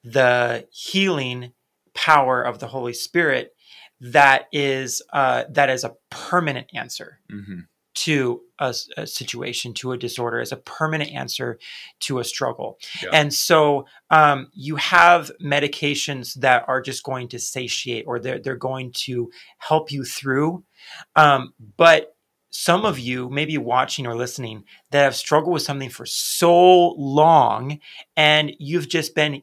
[0.02, 1.52] the healing
[1.94, 3.52] power of the Holy Spirit
[4.00, 7.20] that is uh, that is a permanent answer.
[7.32, 7.60] Mm-hmm
[7.94, 11.58] to a, a, situation, to a disorder, as a permanent answer
[12.00, 12.78] to a struggle.
[13.02, 13.10] Yeah.
[13.12, 18.56] And so um, you have medications that are just going to satiate or they're, they're
[18.56, 20.64] going to help you through.
[21.16, 22.16] Um, but
[22.50, 27.80] some of you, maybe watching or listening, that have struggled with something for so long
[28.16, 29.42] and you've just been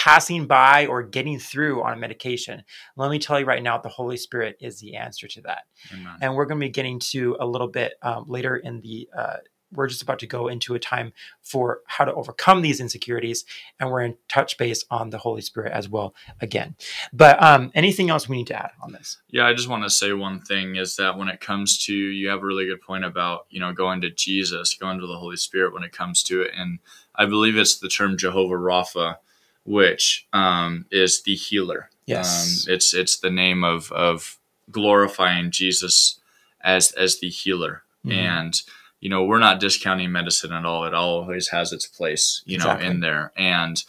[0.00, 2.64] passing by or getting through on a medication.
[2.96, 5.64] Let me tell you right now, the Holy Spirit is the answer to that.
[5.92, 6.16] Amen.
[6.22, 9.10] And we're going to be getting to a little bit um, later in the.
[9.16, 9.36] Uh,
[9.72, 13.44] we're just about to go into a time for how to overcome these insecurities,
[13.78, 16.74] and we're in touch base on the Holy Spirit as well again.
[17.12, 19.18] But um, anything else we need to add on this?
[19.28, 22.30] Yeah, I just want to say one thing is that when it comes to, you
[22.30, 25.36] have a really good point about you know going to Jesus, going to the Holy
[25.36, 26.78] Spirit when it comes to it, and
[27.14, 29.16] I believe it's the term Jehovah Rapha
[29.64, 31.90] which um, is the healer.
[32.06, 34.38] Yes, um, it's it's the name of of
[34.70, 36.20] glorifying Jesus
[36.60, 38.18] as as the healer, mm-hmm.
[38.18, 38.62] and
[39.00, 40.84] you know we're not discounting medicine at all.
[40.84, 42.86] It always has its place, you exactly.
[42.86, 43.82] know, in there, and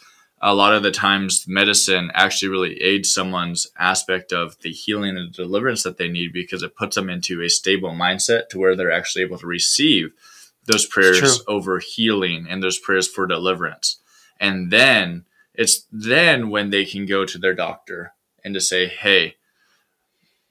[0.44, 5.32] a lot of the times medicine actually really aids someone's aspect of the healing and
[5.32, 8.90] deliverance that they need because it puts them into a stable mindset to where they're
[8.90, 10.12] actually able to receive
[10.64, 14.00] those prayers over healing and those prayers for deliverance.
[14.40, 15.24] And then
[15.54, 19.36] it's then when they can go to their doctor and to say, hey,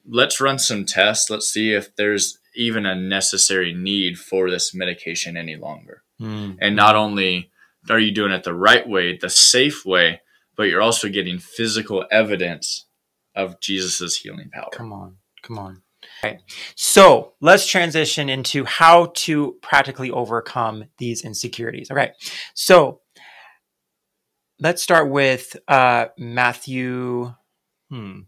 [0.06, 1.30] let's run some tests.
[1.30, 6.02] Let's see if there's even a necessary need for this medication any longer.
[6.20, 6.58] Mm.
[6.60, 7.50] And not only
[7.90, 10.20] are you doing it the right way, the safe way,
[10.56, 12.86] but you're also getting physical evidence
[13.34, 14.70] of Jesus's healing power.
[14.72, 15.16] Come on.
[15.42, 15.82] Come on.
[16.24, 16.38] Okay.
[16.76, 21.90] So let's transition into how to practically overcome these insecurities.
[21.90, 22.12] Okay.
[22.54, 23.00] So
[24.62, 27.34] let's start with uh, Matthew.
[27.90, 28.20] Hmm.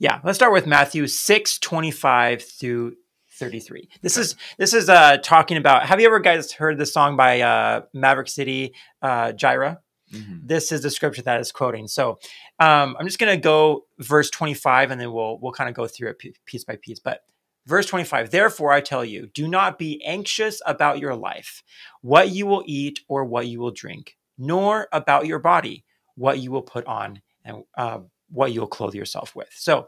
[0.00, 2.96] Yeah, let's start with Matthew six twenty five through
[3.38, 3.88] thirty three.
[4.02, 5.86] This is this is uh, talking about.
[5.86, 9.80] Have you ever guys heard the song by uh, Maverick City, uh, Jireh?
[10.12, 10.46] Mm-hmm.
[10.46, 11.88] This is the scripture that is quoting.
[11.88, 12.18] So
[12.58, 15.86] um, I'm just going to go verse 25, and then we'll we'll kind of go
[15.86, 16.98] through it piece by piece.
[16.98, 17.20] But
[17.66, 21.62] verse 25, therefore I tell you, do not be anxious about your life,
[22.00, 26.50] what you will eat or what you will drink nor about your body, what you
[26.50, 29.50] will put on and uh, what you'll clothe yourself with.
[29.52, 29.86] So,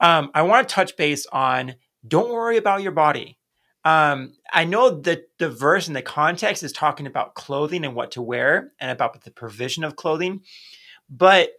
[0.00, 1.74] um, I want to touch base on
[2.06, 3.38] don't worry about your body.
[3.84, 8.12] Um, I know that the verse and the context is talking about clothing and what
[8.12, 10.42] to wear and about the provision of clothing,
[11.08, 11.50] but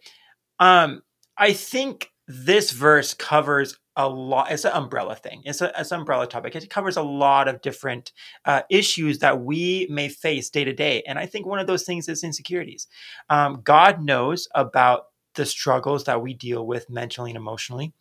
[0.58, 1.02] um,
[1.36, 4.50] I think this verse covers a lot.
[4.50, 5.42] It's an umbrella thing.
[5.44, 6.56] It's, a, it's an umbrella topic.
[6.56, 8.12] It covers a lot of different
[8.44, 11.02] uh, issues that we may face day to day.
[11.06, 12.86] And I think one of those things is insecurities.
[13.28, 17.92] Um, God knows about the struggles that we deal with mentally and emotionally.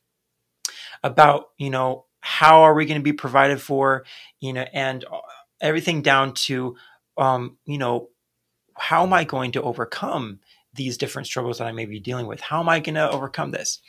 [1.04, 4.04] About you know how are we going to be provided for,
[4.40, 5.20] you know, and uh,
[5.62, 6.76] everything down to
[7.18, 8.10] um, you know
[8.78, 10.40] how am I going to overcome
[10.74, 12.42] these different struggles that I may be dealing with?
[12.42, 13.80] How am I going to overcome this?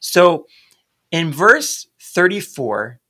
[0.00, 0.46] So
[1.10, 3.00] in verse 34,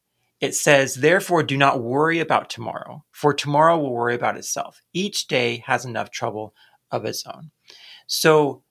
[0.40, 4.82] it says, Therefore, do not worry about tomorrow, for tomorrow will worry about itself.
[4.92, 6.54] Each day has enough trouble
[6.90, 7.50] of its own.
[8.06, 8.62] So,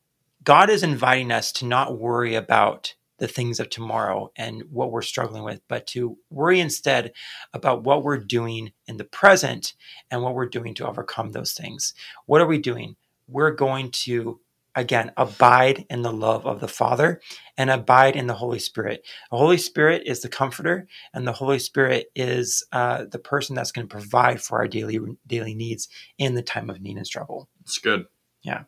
[0.44, 5.02] God is inviting us to not worry about the things of tomorrow and what we're
[5.02, 7.12] struggling with, but to worry instead
[7.54, 9.74] about what we're doing in the present
[10.12, 11.94] and what we're doing to overcome those things.
[12.28, 12.96] What are we doing?
[13.28, 14.40] We're going to
[14.78, 17.20] again, abide in the love of the Father
[17.58, 19.06] and abide in the Holy Spirit.
[19.32, 23.72] The Holy Spirit is the comforter, and the Holy Spirit is uh, the person that's
[23.72, 27.50] going to provide for our daily daily needs in the time of need and struggle.
[27.62, 28.06] It's good.
[28.44, 28.64] Yeah.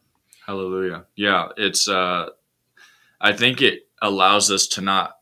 [0.46, 1.06] Hallelujah.
[1.16, 1.88] Yeah, it's.
[1.88, 2.30] Uh,
[3.22, 5.18] I think it allows us to not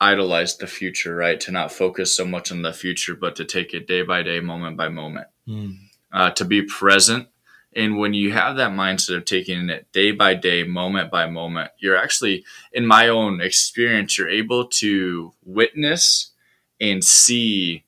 [0.00, 1.38] idolize the future, right?
[1.40, 4.40] To not focus so much on the future, but to take it day by day,
[4.40, 5.26] moment by moment.
[5.46, 5.76] Mm.
[6.12, 7.28] Uh, to be present
[7.74, 11.70] and when you have that mindset of taking it day by day, moment by moment,
[11.78, 16.32] you're actually, in my own experience, you're able to witness
[16.80, 17.84] and see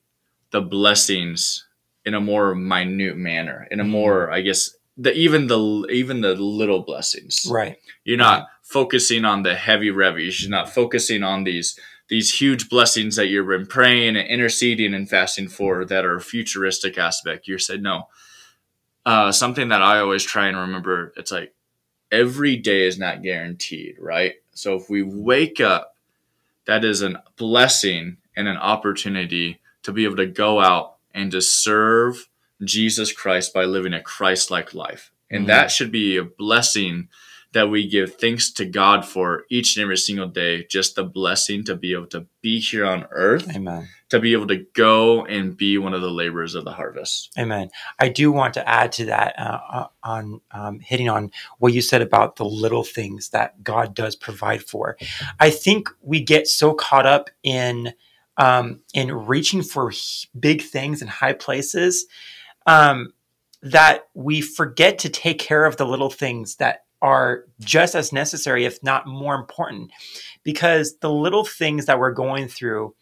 [0.51, 1.65] the blessings
[2.05, 3.91] in a more minute manner, in a mm-hmm.
[3.91, 7.47] more, I guess, the even the even the little blessings.
[7.49, 7.77] Right.
[8.03, 8.47] You're not right.
[8.61, 10.41] focusing on the heavy revenues.
[10.41, 11.77] You're not focusing on these
[12.09, 16.97] these huge blessings that you've been praying and interceding and fasting for that are futuristic
[16.97, 17.47] aspect.
[17.47, 18.07] You said no
[19.05, 21.13] uh, something that I always try and remember.
[21.17, 21.53] It's like
[22.11, 24.35] every day is not guaranteed, right?
[24.51, 25.95] So if we wake up,
[26.65, 31.41] that is a blessing and an opportunity to be able to go out and to
[31.41, 32.29] serve
[32.63, 35.11] Jesus Christ by living a Christ like life.
[35.29, 35.47] And mm-hmm.
[35.47, 37.09] that should be a blessing
[37.53, 41.63] that we give thanks to God for each and every single day, just the blessing
[41.65, 43.55] to be able to be here on earth.
[43.55, 43.89] Amen.
[44.13, 47.31] To be able to go and be one of the laborers of the harvest.
[47.35, 47.71] Amen.
[47.97, 51.81] I do want to add to that uh, uh, on um, hitting on what you
[51.81, 54.97] said about the little things that God does provide for.
[55.39, 57.93] I think we get so caught up in
[58.37, 59.91] um, in reaching for
[60.39, 62.05] big things and high places
[62.67, 63.13] um,
[63.63, 68.63] that we forget to take care of the little things that are just as necessary,
[68.63, 69.91] if not more important,
[70.43, 72.93] because the little things that we're going through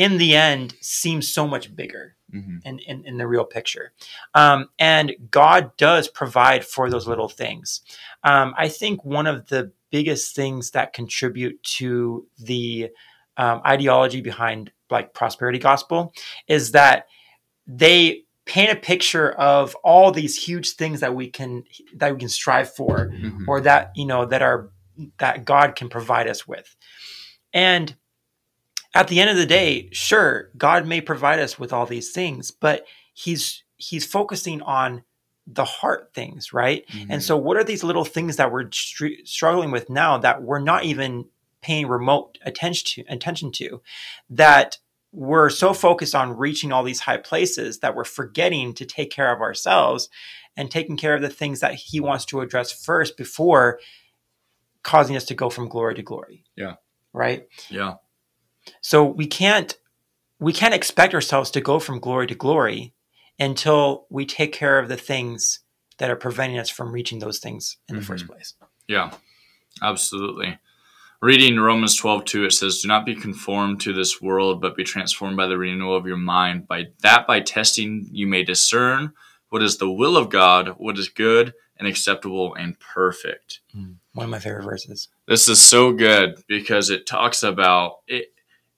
[0.00, 2.56] in the end seems so much bigger mm-hmm.
[2.64, 3.92] in, in, in, the real picture.
[4.34, 7.82] Um, and God does provide for those little things.
[8.24, 12.88] Um, I think one of the biggest things that contribute to the
[13.36, 16.14] um, ideology behind like prosperity gospel
[16.48, 17.04] is that
[17.66, 21.62] they paint a picture of all these huge things that we can
[21.94, 23.44] that we can strive for mm-hmm.
[23.46, 24.70] or that you know that are
[25.18, 26.74] that God can provide us with.
[27.52, 27.94] And
[28.94, 32.50] at the end of the day, sure, God may provide us with all these things,
[32.50, 35.04] but he's he's focusing on
[35.46, 36.86] the heart things, right?
[36.88, 37.12] Mm-hmm.
[37.12, 40.60] And so what are these little things that we're str- struggling with now that we're
[40.60, 41.26] not even
[41.60, 43.82] paying remote attention to attention to
[44.28, 44.78] that
[45.12, 49.34] we're so focused on reaching all these high places that we're forgetting to take care
[49.34, 50.08] of ourselves
[50.56, 53.80] and taking care of the things that he wants to address first before
[54.82, 56.44] causing us to go from glory to glory.
[56.56, 56.74] Yeah.
[57.12, 57.48] Right?
[57.68, 57.94] Yeah.
[58.80, 59.76] So we can't
[60.38, 62.94] we can't expect ourselves to go from glory to glory
[63.38, 65.60] until we take care of the things
[65.98, 68.00] that are preventing us from reaching those things in mm-hmm.
[68.00, 68.54] the first place.
[68.88, 69.12] Yeah.
[69.82, 70.58] Absolutely
[71.20, 74.84] reading Romans 12, 2, it says, Do not be conformed to this world, but be
[74.84, 76.66] transformed by the renewal of your mind.
[76.66, 79.12] By that, by testing, you may discern
[79.50, 83.60] what is the will of God, what is good and acceptable and perfect.
[83.72, 83.92] Hmm.
[84.12, 85.08] One of my favorite verses.
[85.26, 88.32] This is so good because it talks about it.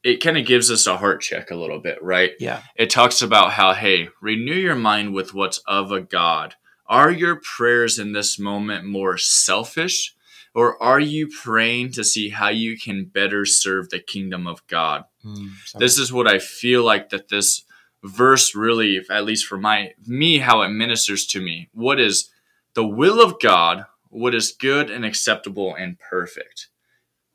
[0.05, 2.33] It kind of gives us a heart check a little bit, right?
[2.41, 2.63] Yeah.
[2.77, 6.57] It talks about how, hey, renew your mind with what's of a God.
[6.87, 10.15] Are your prayers in this moment more selfish
[10.55, 15.05] or are you praying to see how you can better serve the kingdom of God?
[15.25, 17.65] Mm, this is what I feel like that this
[18.03, 21.69] verse really, at least for my me, how it ministers to me.
[21.73, 22.31] What is
[22.75, 23.87] the will of God?
[24.09, 26.69] What is good and acceptable and perfect?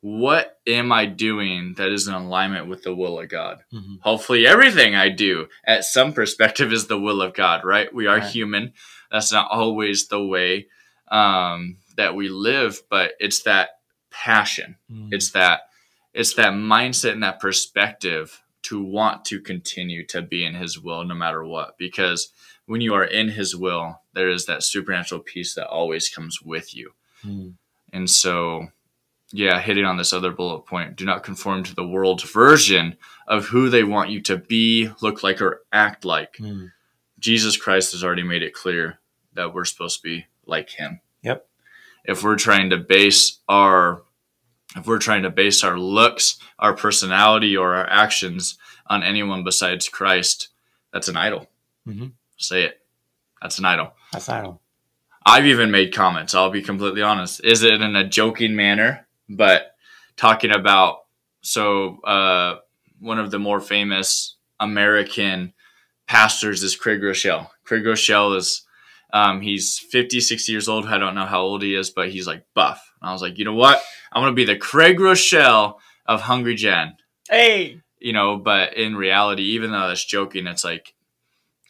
[0.00, 3.64] What am I doing that is in alignment with the will of God?
[3.72, 3.96] Mm-hmm.
[4.00, 7.92] Hopefully, everything I do at some perspective is the will of God, right?
[7.92, 8.30] We are right.
[8.30, 8.74] human.
[9.10, 10.68] That's not always the way
[11.10, 13.80] um, that we live, but it's that
[14.10, 14.76] passion.
[14.90, 15.08] Mm.
[15.12, 15.62] It's that
[16.14, 21.04] it's that mindset and that perspective to want to continue to be in his will
[21.04, 22.32] no matter what because
[22.66, 26.74] when you are in his will there is that supernatural peace that always comes with
[26.74, 26.90] you
[27.24, 27.54] mm.
[27.92, 28.68] and so
[29.32, 33.46] yeah hitting on this other bullet point do not conform to the world's version of
[33.46, 36.70] who they want you to be look like or act like mm.
[37.18, 38.98] jesus christ has already made it clear
[39.34, 41.46] that we're supposed to be like him yep
[42.04, 44.02] if we're trying to base our
[44.76, 49.88] if we're trying to base our looks, our personality, or our actions on anyone besides
[49.88, 50.48] Christ,
[50.92, 51.46] that's an idol.
[51.86, 52.08] Mm-hmm.
[52.36, 52.80] Say it.
[53.40, 53.92] That's an idol.
[54.12, 54.60] That's an idol.
[55.24, 56.34] I've even made comments.
[56.34, 57.44] I'll be completely honest.
[57.44, 59.06] Is it in a joking manner?
[59.28, 59.72] But
[60.16, 60.98] talking about
[61.40, 62.56] so uh,
[63.00, 65.54] one of the more famous American
[66.06, 67.48] pastors is Craig Groeschel.
[67.64, 68.64] Craig Groeschel is
[69.12, 70.86] um, he's 50, 60 years old.
[70.86, 72.92] I don't know how old he is, but he's like buff.
[73.00, 73.80] And I was like, you know what?
[74.12, 76.96] I'm to be the Craig Groeschel of Hungry Gen.
[77.28, 77.80] Hey.
[77.98, 80.94] You know, but in reality, even though that's joking, it's like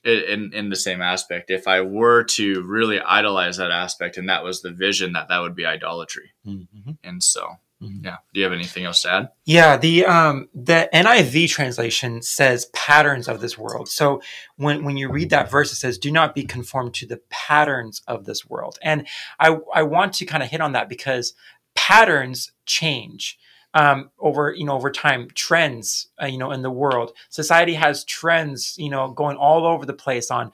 [0.05, 1.51] in, in the same aspect.
[1.51, 5.41] If I were to really idolize that aspect and that was the vision, that that
[5.41, 6.33] would be idolatry.
[6.47, 6.93] Mm-hmm.
[7.03, 8.07] And so Mm-hmm.
[8.07, 8.17] Yeah.
[8.35, 9.29] Do you have anything else to add?
[9.45, 9.77] Yeah.
[9.77, 13.89] The um the NIV translation says patterns of this world.
[13.89, 14.21] So
[14.57, 18.03] when when you read that verse, it says, "Do not be conformed to the patterns
[18.09, 19.07] of this world." And
[19.39, 21.35] I I want to kind of hit on that because
[21.77, 23.39] patterns change.
[23.75, 27.13] Um, over you know over time trends uh, you know in the world.
[27.29, 30.53] Society has trends you know going all over the place on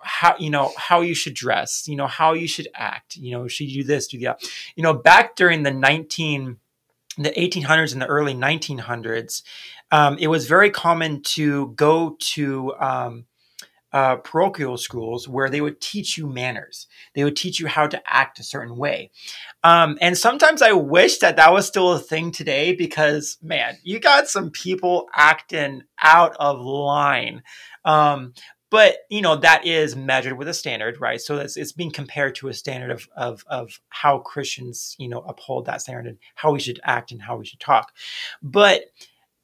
[0.00, 3.48] how you know how you should dress you know how you should act you know
[3.48, 4.40] should you do this do that
[4.76, 6.56] you know back during the 19
[7.18, 9.42] the 1800s and the early 1900s
[9.90, 13.24] um, it was very common to go to um,
[13.92, 16.86] uh, parochial schools where they would teach you manners.
[17.14, 19.10] They would teach you how to act a certain way.
[19.64, 23.98] Um, and sometimes I wish that that was still a thing today because, man, you
[23.98, 27.42] got some people acting out of line.
[27.84, 28.34] Um,
[28.70, 32.34] but you know that is measured with a standard right so that's it's being compared
[32.34, 36.52] to a standard of, of of how christians you know uphold that standard and how
[36.52, 37.92] we should act and how we should talk
[38.42, 38.82] but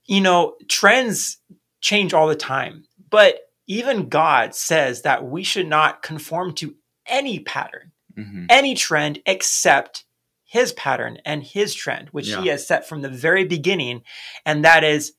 [0.05, 1.38] you know trends
[1.80, 6.74] change all the time but even god says that we should not conform to
[7.06, 8.46] any pattern mm-hmm.
[8.48, 10.04] any trend except
[10.44, 12.40] his pattern and his trend which yeah.
[12.40, 14.02] he has set from the very beginning
[14.44, 15.14] and that is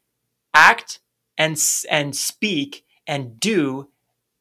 [0.53, 0.99] act
[1.37, 3.89] and and speak and do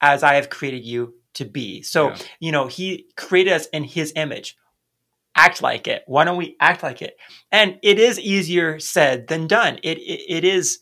[0.00, 1.82] as I have created you to be.
[1.82, 2.16] So, yeah.
[2.40, 4.56] you know, he created us in his image.
[5.36, 6.04] Act like it.
[6.06, 7.16] Why don't we act like it?
[7.50, 9.78] And it is easier said than done.
[9.82, 10.78] It, it, it is,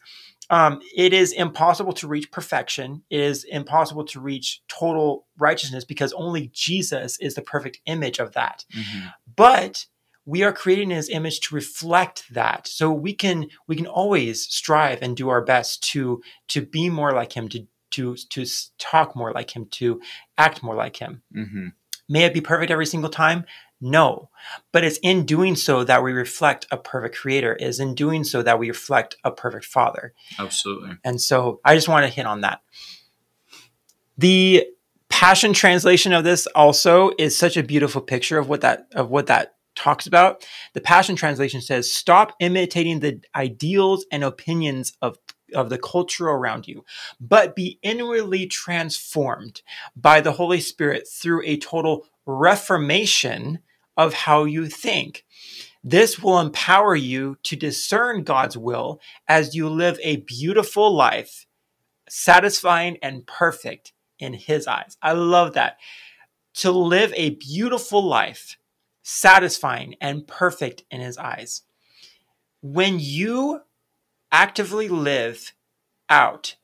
[0.53, 3.03] um, it is impossible to reach perfection.
[3.09, 8.33] It is impossible to reach total righteousness because only Jesus is the perfect image of
[8.33, 8.67] that.
[8.77, 9.07] Mm-hmm.
[9.35, 9.87] But
[10.27, 14.43] we are created in his image to reflect that so we can we can always
[14.43, 18.47] strive and do our best to to be more like him to to to
[18.79, 20.03] talk more like him, to
[20.37, 21.23] act more like him.
[21.35, 21.69] Mm-hmm.
[22.11, 23.47] May it be perfect every single time?
[23.85, 24.31] No,
[24.71, 27.55] but it's in doing so that we reflect a perfect creator.
[27.55, 30.15] It is in doing so that we reflect a perfect father.
[30.39, 30.99] Absolutely.
[31.03, 32.61] And so I just want to hit on that.
[34.17, 34.69] The
[35.09, 39.27] passion translation of this also is such a beautiful picture of what that of what
[39.27, 40.47] that talks about.
[40.75, 45.19] The passion translation says, "Stop imitating the ideals and opinions of
[45.55, 46.85] of the culture around you,
[47.21, 49.63] but be inwardly transformed
[49.97, 53.59] by the Holy Spirit through a total reformation
[53.97, 55.25] of how you think.
[55.85, 61.47] This will empower you to discern God's will as you live a beautiful life,
[62.09, 64.97] satisfying and perfect in His eyes.
[65.03, 65.79] I love that.
[66.57, 68.57] To live a beautiful life,
[69.03, 71.63] satisfying and perfect in His eyes.
[72.61, 73.63] When you
[74.31, 75.53] actively live
[76.09, 76.57] out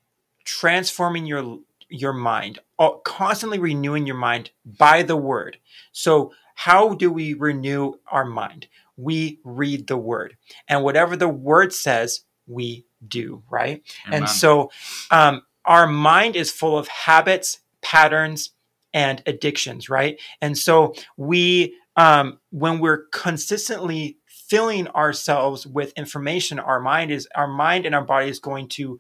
[0.45, 1.59] transforming your
[1.91, 5.59] your mind uh, constantly renewing your mind by the word
[5.93, 8.67] so how do we renew our mind?
[8.97, 10.37] We read the word.
[10.67, 13.81] And whatever the word says we do right?
[14.09, 14.23] Amen.
[14.23, 14.73] and so
[15.13, 18.51] um, our mind is full of habits patterns
[18.93, 20.21] and addictions right?
[20.41, 27.47] And so we um, when we're consistently filling ourselves with information our mind is our
[27.47, 28.99] mind and our body is going to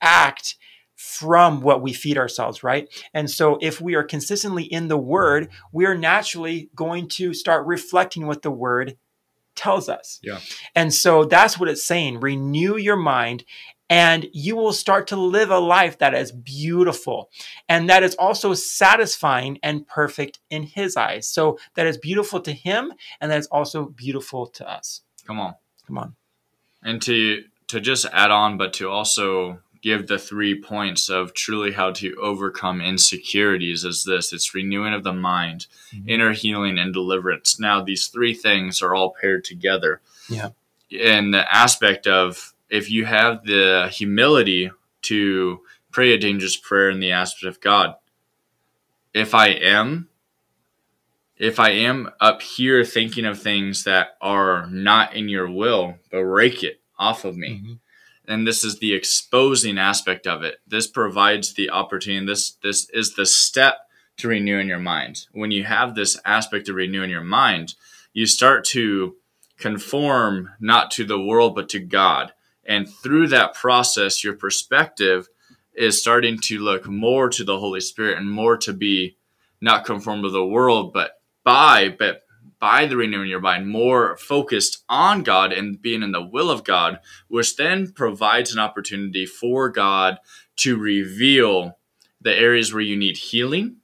[0.00, 0.56] act
[1.00, 2.86] from what we feed ourselves, right?
[3.14, 7.66] And so if we are consistently in the word, we are naturally going to start
[7.66, 8.98] reflecting what the word
[9.56, 10.20] tells us.
[10.22, 10.40] Yeah.
[10.74, 12.20] And so that's what it's saying.
[12.20, 13.46] Renew your mind
[13.88, 17.30] and you will start to live a life that is beautiful
[17.66, 21.26] and that is also satisfying and perfect in his eyes.
[21.26, 22.92] So that is beautiful to him
[23.22, 25.00] and that is also beautiful to us.
[25.26, 25.54] Come on.
[25.86, 26.14] Come on.
[26.82, 31.72] And to to just add on but to also give the three points of truly
[31.72, 36.08] how to overcome insecurities is this it's renewing of the mind mm-hmm.
[36.08, 40.50] inner healing and deliverance now these three things are all paired together yeah
[40.90, 44.70] in the aspect of if you have the humility
[45.02, 45.60] to
[45.90, 47.96] pray a dangerous prayer in the aspect of God,
[49.12, 50.08] if I am,
[51.36, 56.18] if I am up here thinking of things that are not in your will, but
[56.18, 57.48] rake it off of me.
[57.48, 57.72] Mm-hmm.
[58.30, 60.58] And this is the exposing aspect of it.
[60.66, 62.24] This provides the opportunity.
[62.24, 63.78] This this is the step
[64.18, 65.26] to renewing your mind.
[65.32, 67.74] When you have this aspect of renewing your mind,
[68.12, 69.16] you start to
[69.58, 72.32] conform not to the world but to God
[72.70, 75.28] and through that process, your perspective
[75.74, 79.16] is starting to look more to the Holy Spirit and more to be
[79.60, 82.22] not conformed to the world, but by but
[82.60, 86.62] by the renewing your mind, more focused on God and being in the will of
[86.62, 90.18] God, which then provides an opportunity for God
[90.56, 91.78] to reveal
[92.20, 93.76] the areas where you need healing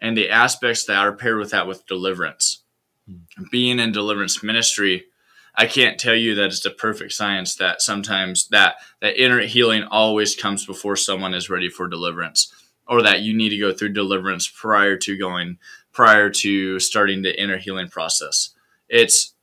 [0.00, 2.62] and the aspects that are paired with that with deliverance.
[3.08, 3.50] Mm.
[3.50, 5.06] Being in deliverance ministry,
[5.54, 9.82] I can't tell you that it's a perfect science that sometimes that that inner healing
[9.84, 12.52] always comes before someone is ready for deliverance
[12.86, 15.58] or that you need to go through deliverance prior to going
[15.92, 18.50] prior to starting the inner healing process.
[18.88, 19.34] It's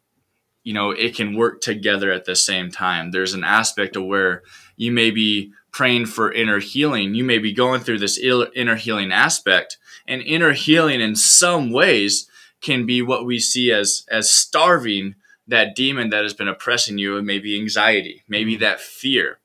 [0.63, 3.11] you know, it can work together at the same time.
[3.11, 4.43] There's an aspect of where
[4.75, 7.15] you may be praying for inner healing.
[7.15, 9.77] You may be going through this inner healing aspect
[10.07, 12.29] and inner healing in some ways
[12.61, 15.15] can be what we see as as starving
[15.47, 18.61] that demon that has been oppressing you, and maybe anxiety, maybe mm-hmm.
[18.63, 19.39] that fear.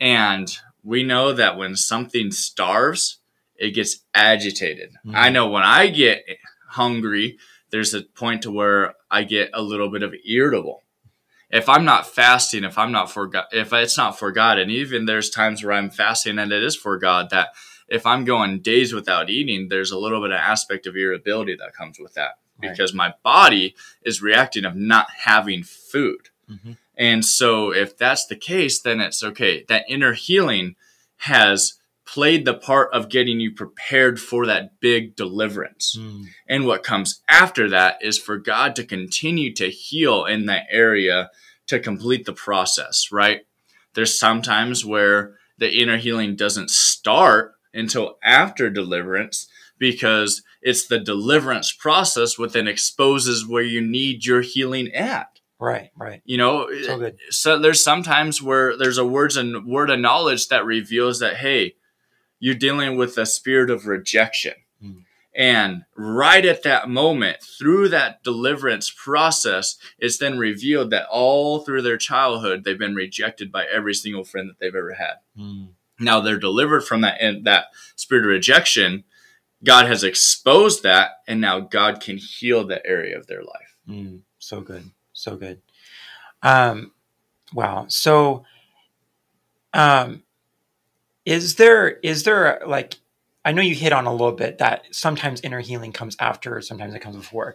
[0.00, 0.48] And
[0.82, 3.17] we know that when something starves,
[3.58, 4.90] it gets agitated.
[5.04, 5.14] Mhm.
[5.14, 6.24] I know when I get
[6.70, 7.38] hungry,
[7.70, 10.84] there's a point to where I get a little bit of irritable.
[11.50, 14.70] If I'm not fasting, if I'm not for God, if it's not for God, and
[14.70, 17.48] even there's times where I'm fasting and it is for God, that
[17.88, 21.74] if I'm going days without eating, there's a little bit of aspect of irritability that
[21.74, 22.32] comes with that
[22.62, 22.70] Right.
[22.72, 26.28] because my body is reacting of not having food.
[26.50, 26.76] Mhm.
[26.96, 29.64] And so if that's the case, then it's okay.
[29.68, 30.74] That inner healing
[31.18, 31.74] has
[32.08, 35.94] played the part of getting you prepared for that big deliverance.
[35.98, 36.24] Mm.
[36.48, 41.30] And what comes after that is for God to continue to heal in that area
[41.66, 43.42] to complete the process, right?
[43.92, 49.46] There's sometimes where the inner healing doesn't start until after deliverance
[49.78, 55.40] because it's the deliverance process what then exposes where you need your healing at.
[55.60, 56.22] Right, right.
[56.24, 60.64] You know, So so there's sometimes where there's a words and word of knowledge that
[60.64, 61.74] reveals that hey
[62.40, 65.04] you're dealing with a spirit of rejection Mm.
[65.34, 71.82] and right at that moment through that deliverance process it's then revealed that all through
[71.82, 75.70] their childhood they've been rejected by every single friend that they've ever had Mm.
[75.98, 77.66] now they're delivered from that and that
[77.96, 79.02] spirit of rejection
[79.64, 84.20] god has exposed that and now god can heal that area of their life Mm.
[84.38, 84.90] So good.
[85.14, 85.60] So good.
[86.42, 86.92] Um,
[87.54, 87.86] wow.
[87.88, 88.44] So,
[89.74, 90.22] um,
[91.36, 92.96] is there is there like
[93.44, 96.94] I know you hit on a little bit that sometimes inner healing comes after, sometimes
[96.94, 97.54] it comes before.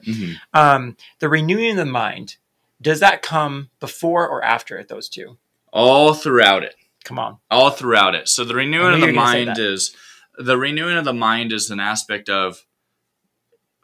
[0.53, 2.37] Um, the renewing of the mind
[2.81, 5.37] does that come before or after those two?
[5.75, 7.37] all throughout it Come on.
[7.49, 8.27] all throughout it.
[8.29, 9.95] So the renewing of the were gonna say mind is
[10.37, 12.65] the renewing of the mind is an aspect of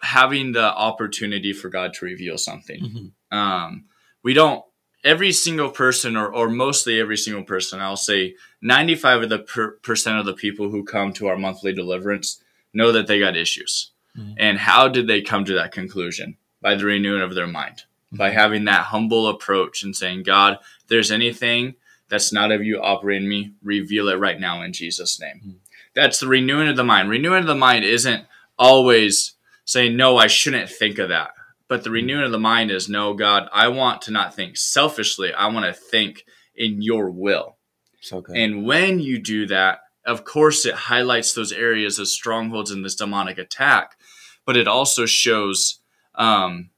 [0.01, 3.11] having the opportunity for God to reveal something.
[3.31, 3.37] Mhm.
[3.37, 3.85] Um,
[4.23, 4.63] we don't
[5.03, 9.71] every single person or, or mostly every single person i'll say 95 of the per,
[9.81, 12.43] percent of the people who come to our monthly deliverance
[12.73, 13.91] know that they got issues.
[14.17, 14.35] Mhm.
[14.37, 16.35] and how did they come to that conclusion?
[16.61, 17.83] By the renewing of their mind.
[18.11, 18.33] By Mhm.
[18.33, 21.75] having that humble approach and saying god if there's anything
[22.09, 23.51] that's not of you operating me.
[23.63, 25.41] Reveal it right now in jesus name.
[25.45, 25.55] Mhm.
[25.95, 27.09] that's the renewing of the mind.
[27.09, 28.25] Renewing of the mind isn't
[28.57, 29.33] always
[29.65, 31.31] saying no i shouldn't think of that
[31.69, 35.31] but the renewing of the mind is no, God, I want to not think selfishly.
[35.31, 37.57] I want to think in your will.
[38.01, 38.35] So good.
[38.35, 42.95] And when you do that, of course, it highlights those areas of strongholds in this
[42.95, 43.97] demonic attack,
[44.45, 45.79] but it also shows
[46.15, 46.71] um,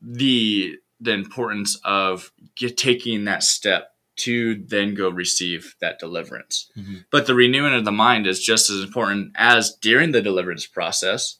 [0.00, 6.70] the the importance of get, taking that step to then go receive that deliverance.
[6.78, 7.04] Mhm.
[7.10, 11.36] But the renewing of the mind is just as important as during the deliverance process,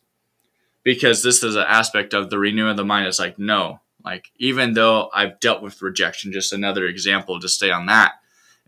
[0.87, 3.09] because this is an aspect of the renewing of the mind.
[3.09, 7.73] It's like no, like even though I've dealt with rejection, just another example to stay
[7.73, 8.13] on that.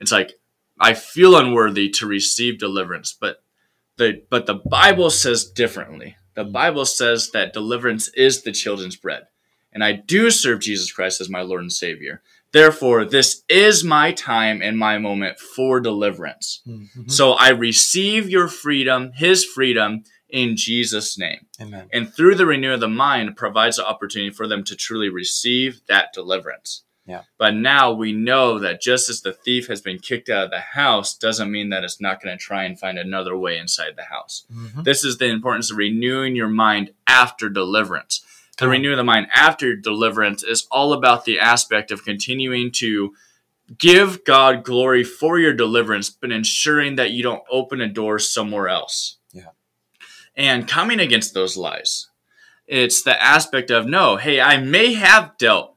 [0.00, 0.32] It's like
[0.80, 3.44] I feel unworthy to receive deliverance, but
[3.98, 6.16] the but the Bible says differently.
[6.34, 6.44] The.
[6.44, 9.28] Bible says that deliverance is the children's bread,
[9.72, 12.20] and I do serve Jesus Christ as my Lord and Savior.
[12.50, 16.62] Therefore, this is my time and my moment for deliverance.
[16.66, 17.10] Mhm.
[17.10, 21.46] So I receive your freedom, His freedom, in Jesus' name.
[21.60, 21.88] Amen.
[21.92, 25.80] And through the renewal of the mind provides the opportunity for them to truly receive
[25.88, 26.84] that deliverance.
[27.06, 27.22] Yeah.
[27.38, 30.60] But now we know that just as the thief has been kicked out of the
[30.60, 34.04] house doesn't mean that it's not going to try and find another way inside the
[34.04, 34.44] house.
[34.52, 34.84] Mhm.
[34.84, 38.20] This is the importance of renewing your mind after deliverance.
[38.58, 38.72] The on.
[38.72, 43.14] renewing the mind after deliverance is all about the aspect of continuing to
[43.78, 48.68] give God glory for your deliverance, but ensuring that you don't open a door somewhere
[48.68, 49.17] else.
[50.38, 52.08] And coming against those lies.
[52.66, 55.74] It's the aspect of no, hey, I may have dealt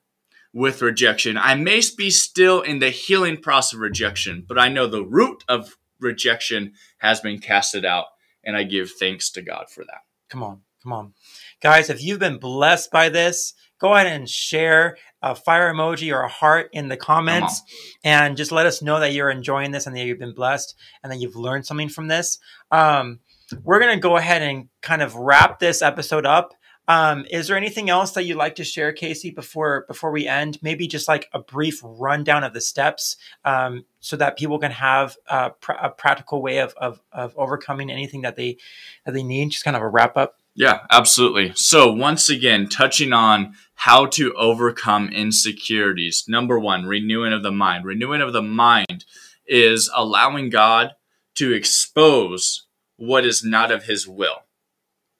[0.53, 1.37] with rejection.
[1.37, 5.43] I may be still in the healing process of rejection, but I know the root
[5.47, 8.05] of rejection has been casted out,
[8.43, 10.01] and I give thanks to God for that.
[10.29, 11.13] Come on, come on.
[11.61, 16.21] Guys, if you've been blessed by this, go ahead and share a fire emoji or
[16.21, 17.61] a heart in the comments
[18.03, 21.11] and just let us know that you're enjoying this and that you've been blessed and
[21.11, 22.39] that you've learned something from this.
[22.71, 23.19] Um,
[23.63, 26.53] we're going to go ahead and kind of wrap this episode up.
[26.87, 30.57] Um, is there anything else that you'd like to share, Casey, before before we end?
[30.61, 35.15] Maybe just like a brief rundown of the steps, um, so that people can have
[35.29, 38.57] uh, pr- a practical way of, of of overcoming anything that they
[39.05, 39.51] that they need.
[39.51, 40.37] Just kind of a wrap up.
[40.53, 41.53] Yeah, absolutely.
[41.55, 46.25] So, once again, touching on how to overcome insecurities.
[46.27, 47.85] Number one, renewing of the mind.
[47.85, 49.05] Renewing of the mind
[49.47, 50.91] is allowing God
[51.35, 52.65] to expose
[53.01, 54.43] what is not of His will,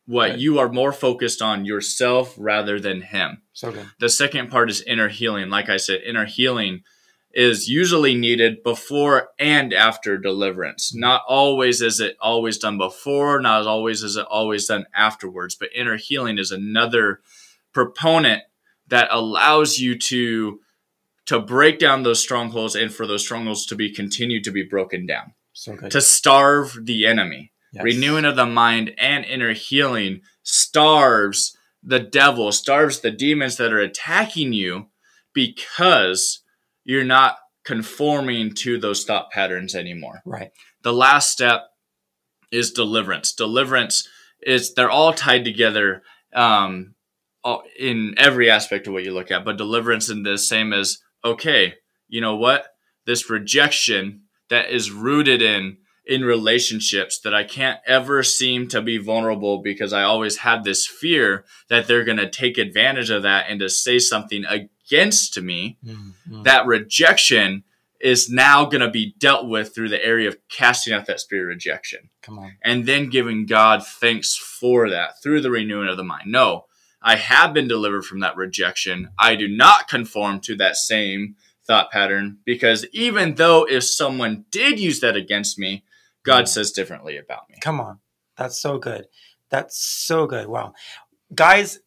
[0.06, 0.40] what Right.
[0.40, 3.42] you are more focused on yourself rather than Him.
[3.54, 3.88] So good.
[4.00, 5.50] The second part is inner healing.
[5.50, 6.84] Like I said, inner healing
[7.34, 10.94] is usually needed before and after deliverance.
[10.94, 15.70] Not always is it always done before, not always is it always done afterwards, but
[15.74, 17.22] inner healing is another
[17.74, 18.44] proponent
[18.88, 20.60] that allows you to
[21.26, 25.08] to break down those strongholds and for those strongholds to be continued to be broken
[25.08, 25.34] down.
[25.54, 25.76] So.
[25.78, 27.52] To starve the enemy.
[27.72, 27.84] Yes.
[27.84, 33.80] Renewing of the mind and inner healing starves the devil, starves the demons that are
[33.80, 34.88] attacking you
[35.34, 36.44] because
[36.84, 40.22] you're not conforming to those thought patterns anymore.
[40.26, 40.52] Right.
[40.84, 41.70] The last step
[42.52, 43.34] is deliverance.
[43.34, 44.08] Deliverance
[44.42, 46.04] is they're all tied together
[46.34, 46.96] um,
[47.80, 51.76] in every aspect of what you look at, but deliverance in the same as okay,
[52.08, 52.68] you know what?
[53.06, 58.98] This rejection that is rooted in in relationships that I can't ever seem to be
[58.98, 63.46] vulnerable because I always have this fear that they're going to take advantage of that
[63.50, 65.78] and to say something against me.
[65.86, 66.44] Mm-hmm.
[66.44, 67.64] That rejection
[68.00, 71.44] is now going to be dealt with through the area of casting out that spirit
[71.44, 72.10] of rejection.
[72.24, 72.54] Come on.
[72.64, 76.32] And then giving God thanks for that through the renewing of the mind.
[76.32, 76.66] No,
[77.02, 79.10] I have been delivered from that rejection.
[79.20, 81.36] I do not conform to that same
[81.66, 85.84] thought pattern because even though if someone did use that against me,
[86.24, 87.58] God says differently about me.
[87.62, 88.00] Come on.
[88.38, 89.08] That's so good.
[89.50, 90.48] That's so good.
[90.48, 90.74] Wow.
[91.34, 91.80] Guys,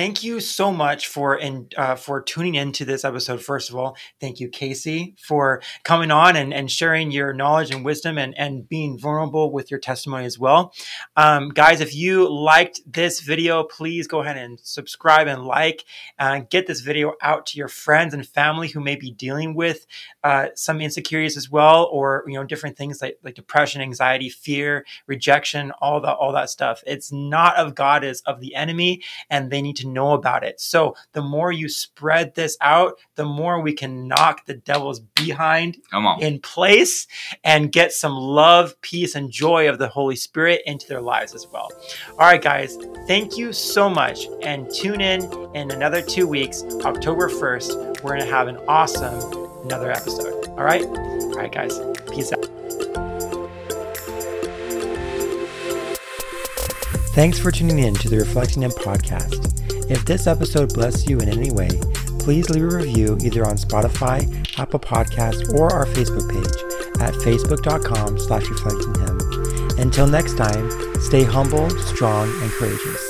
[0.00, 3.42] thank you so much for and uh, for tuning into this episode.
[3.42, 7.84] First of all, thank you, Casey, for coming on and, and sharing your knowledge and
[7.84, 10.72] wisdom and, and being vulnerable with your testimony as well.
[11.18, 15.84] Um, guys, if you liked this video, please go ahead and subscribe and like
[16.18, 19.54] and uh, get this video out to your friends and family who may be dealing
[19.54, 19.86] with
[20.24, 24.86] uh, some insecurities as well, or you know different things like like depression, anxiety, fear,
[25.06, 26.82] rejection, all that all that stuff.
[26.86, 30.60] It's not of God, it's of the enemy, and they need to know about it.
[30.60, 35.78] So the more you spread this out, the more we can knock the devil's behind
[36.20, 37.06] in place
[37.44, 41.46] and get some love, peace, and joy of the Holy Spirit into their lives as
[41.52, 41.70] well.
[42.12, 42.76] All right, guys,
[43.06, 44.26] thank you so much.
[44.42, 45.22] And tune in
[45.54, 48.02] in another two weeks, October 1st.
[48.02, 50.48] We're going to have an awesome another episode.
[50.48, 50.84] All right?
[50.84, 51.78] All right, guys.
[52.12, 52.44] Peace out.
[57.12, 59.59] Thanks for tuning in to the Reflecting Him podcast.
[59.90, 61.68] If this episode blessed you in any way,
[62.20, 64.22] please leave a review either on Spotify,
[64.56, 69.80] Apple Podcasts, or our Facebook page at facebook.com slash reflectinghim.
[69.80, 70.70] Until next time,
[71.00, 73.09] stay humble, strong, and courageous.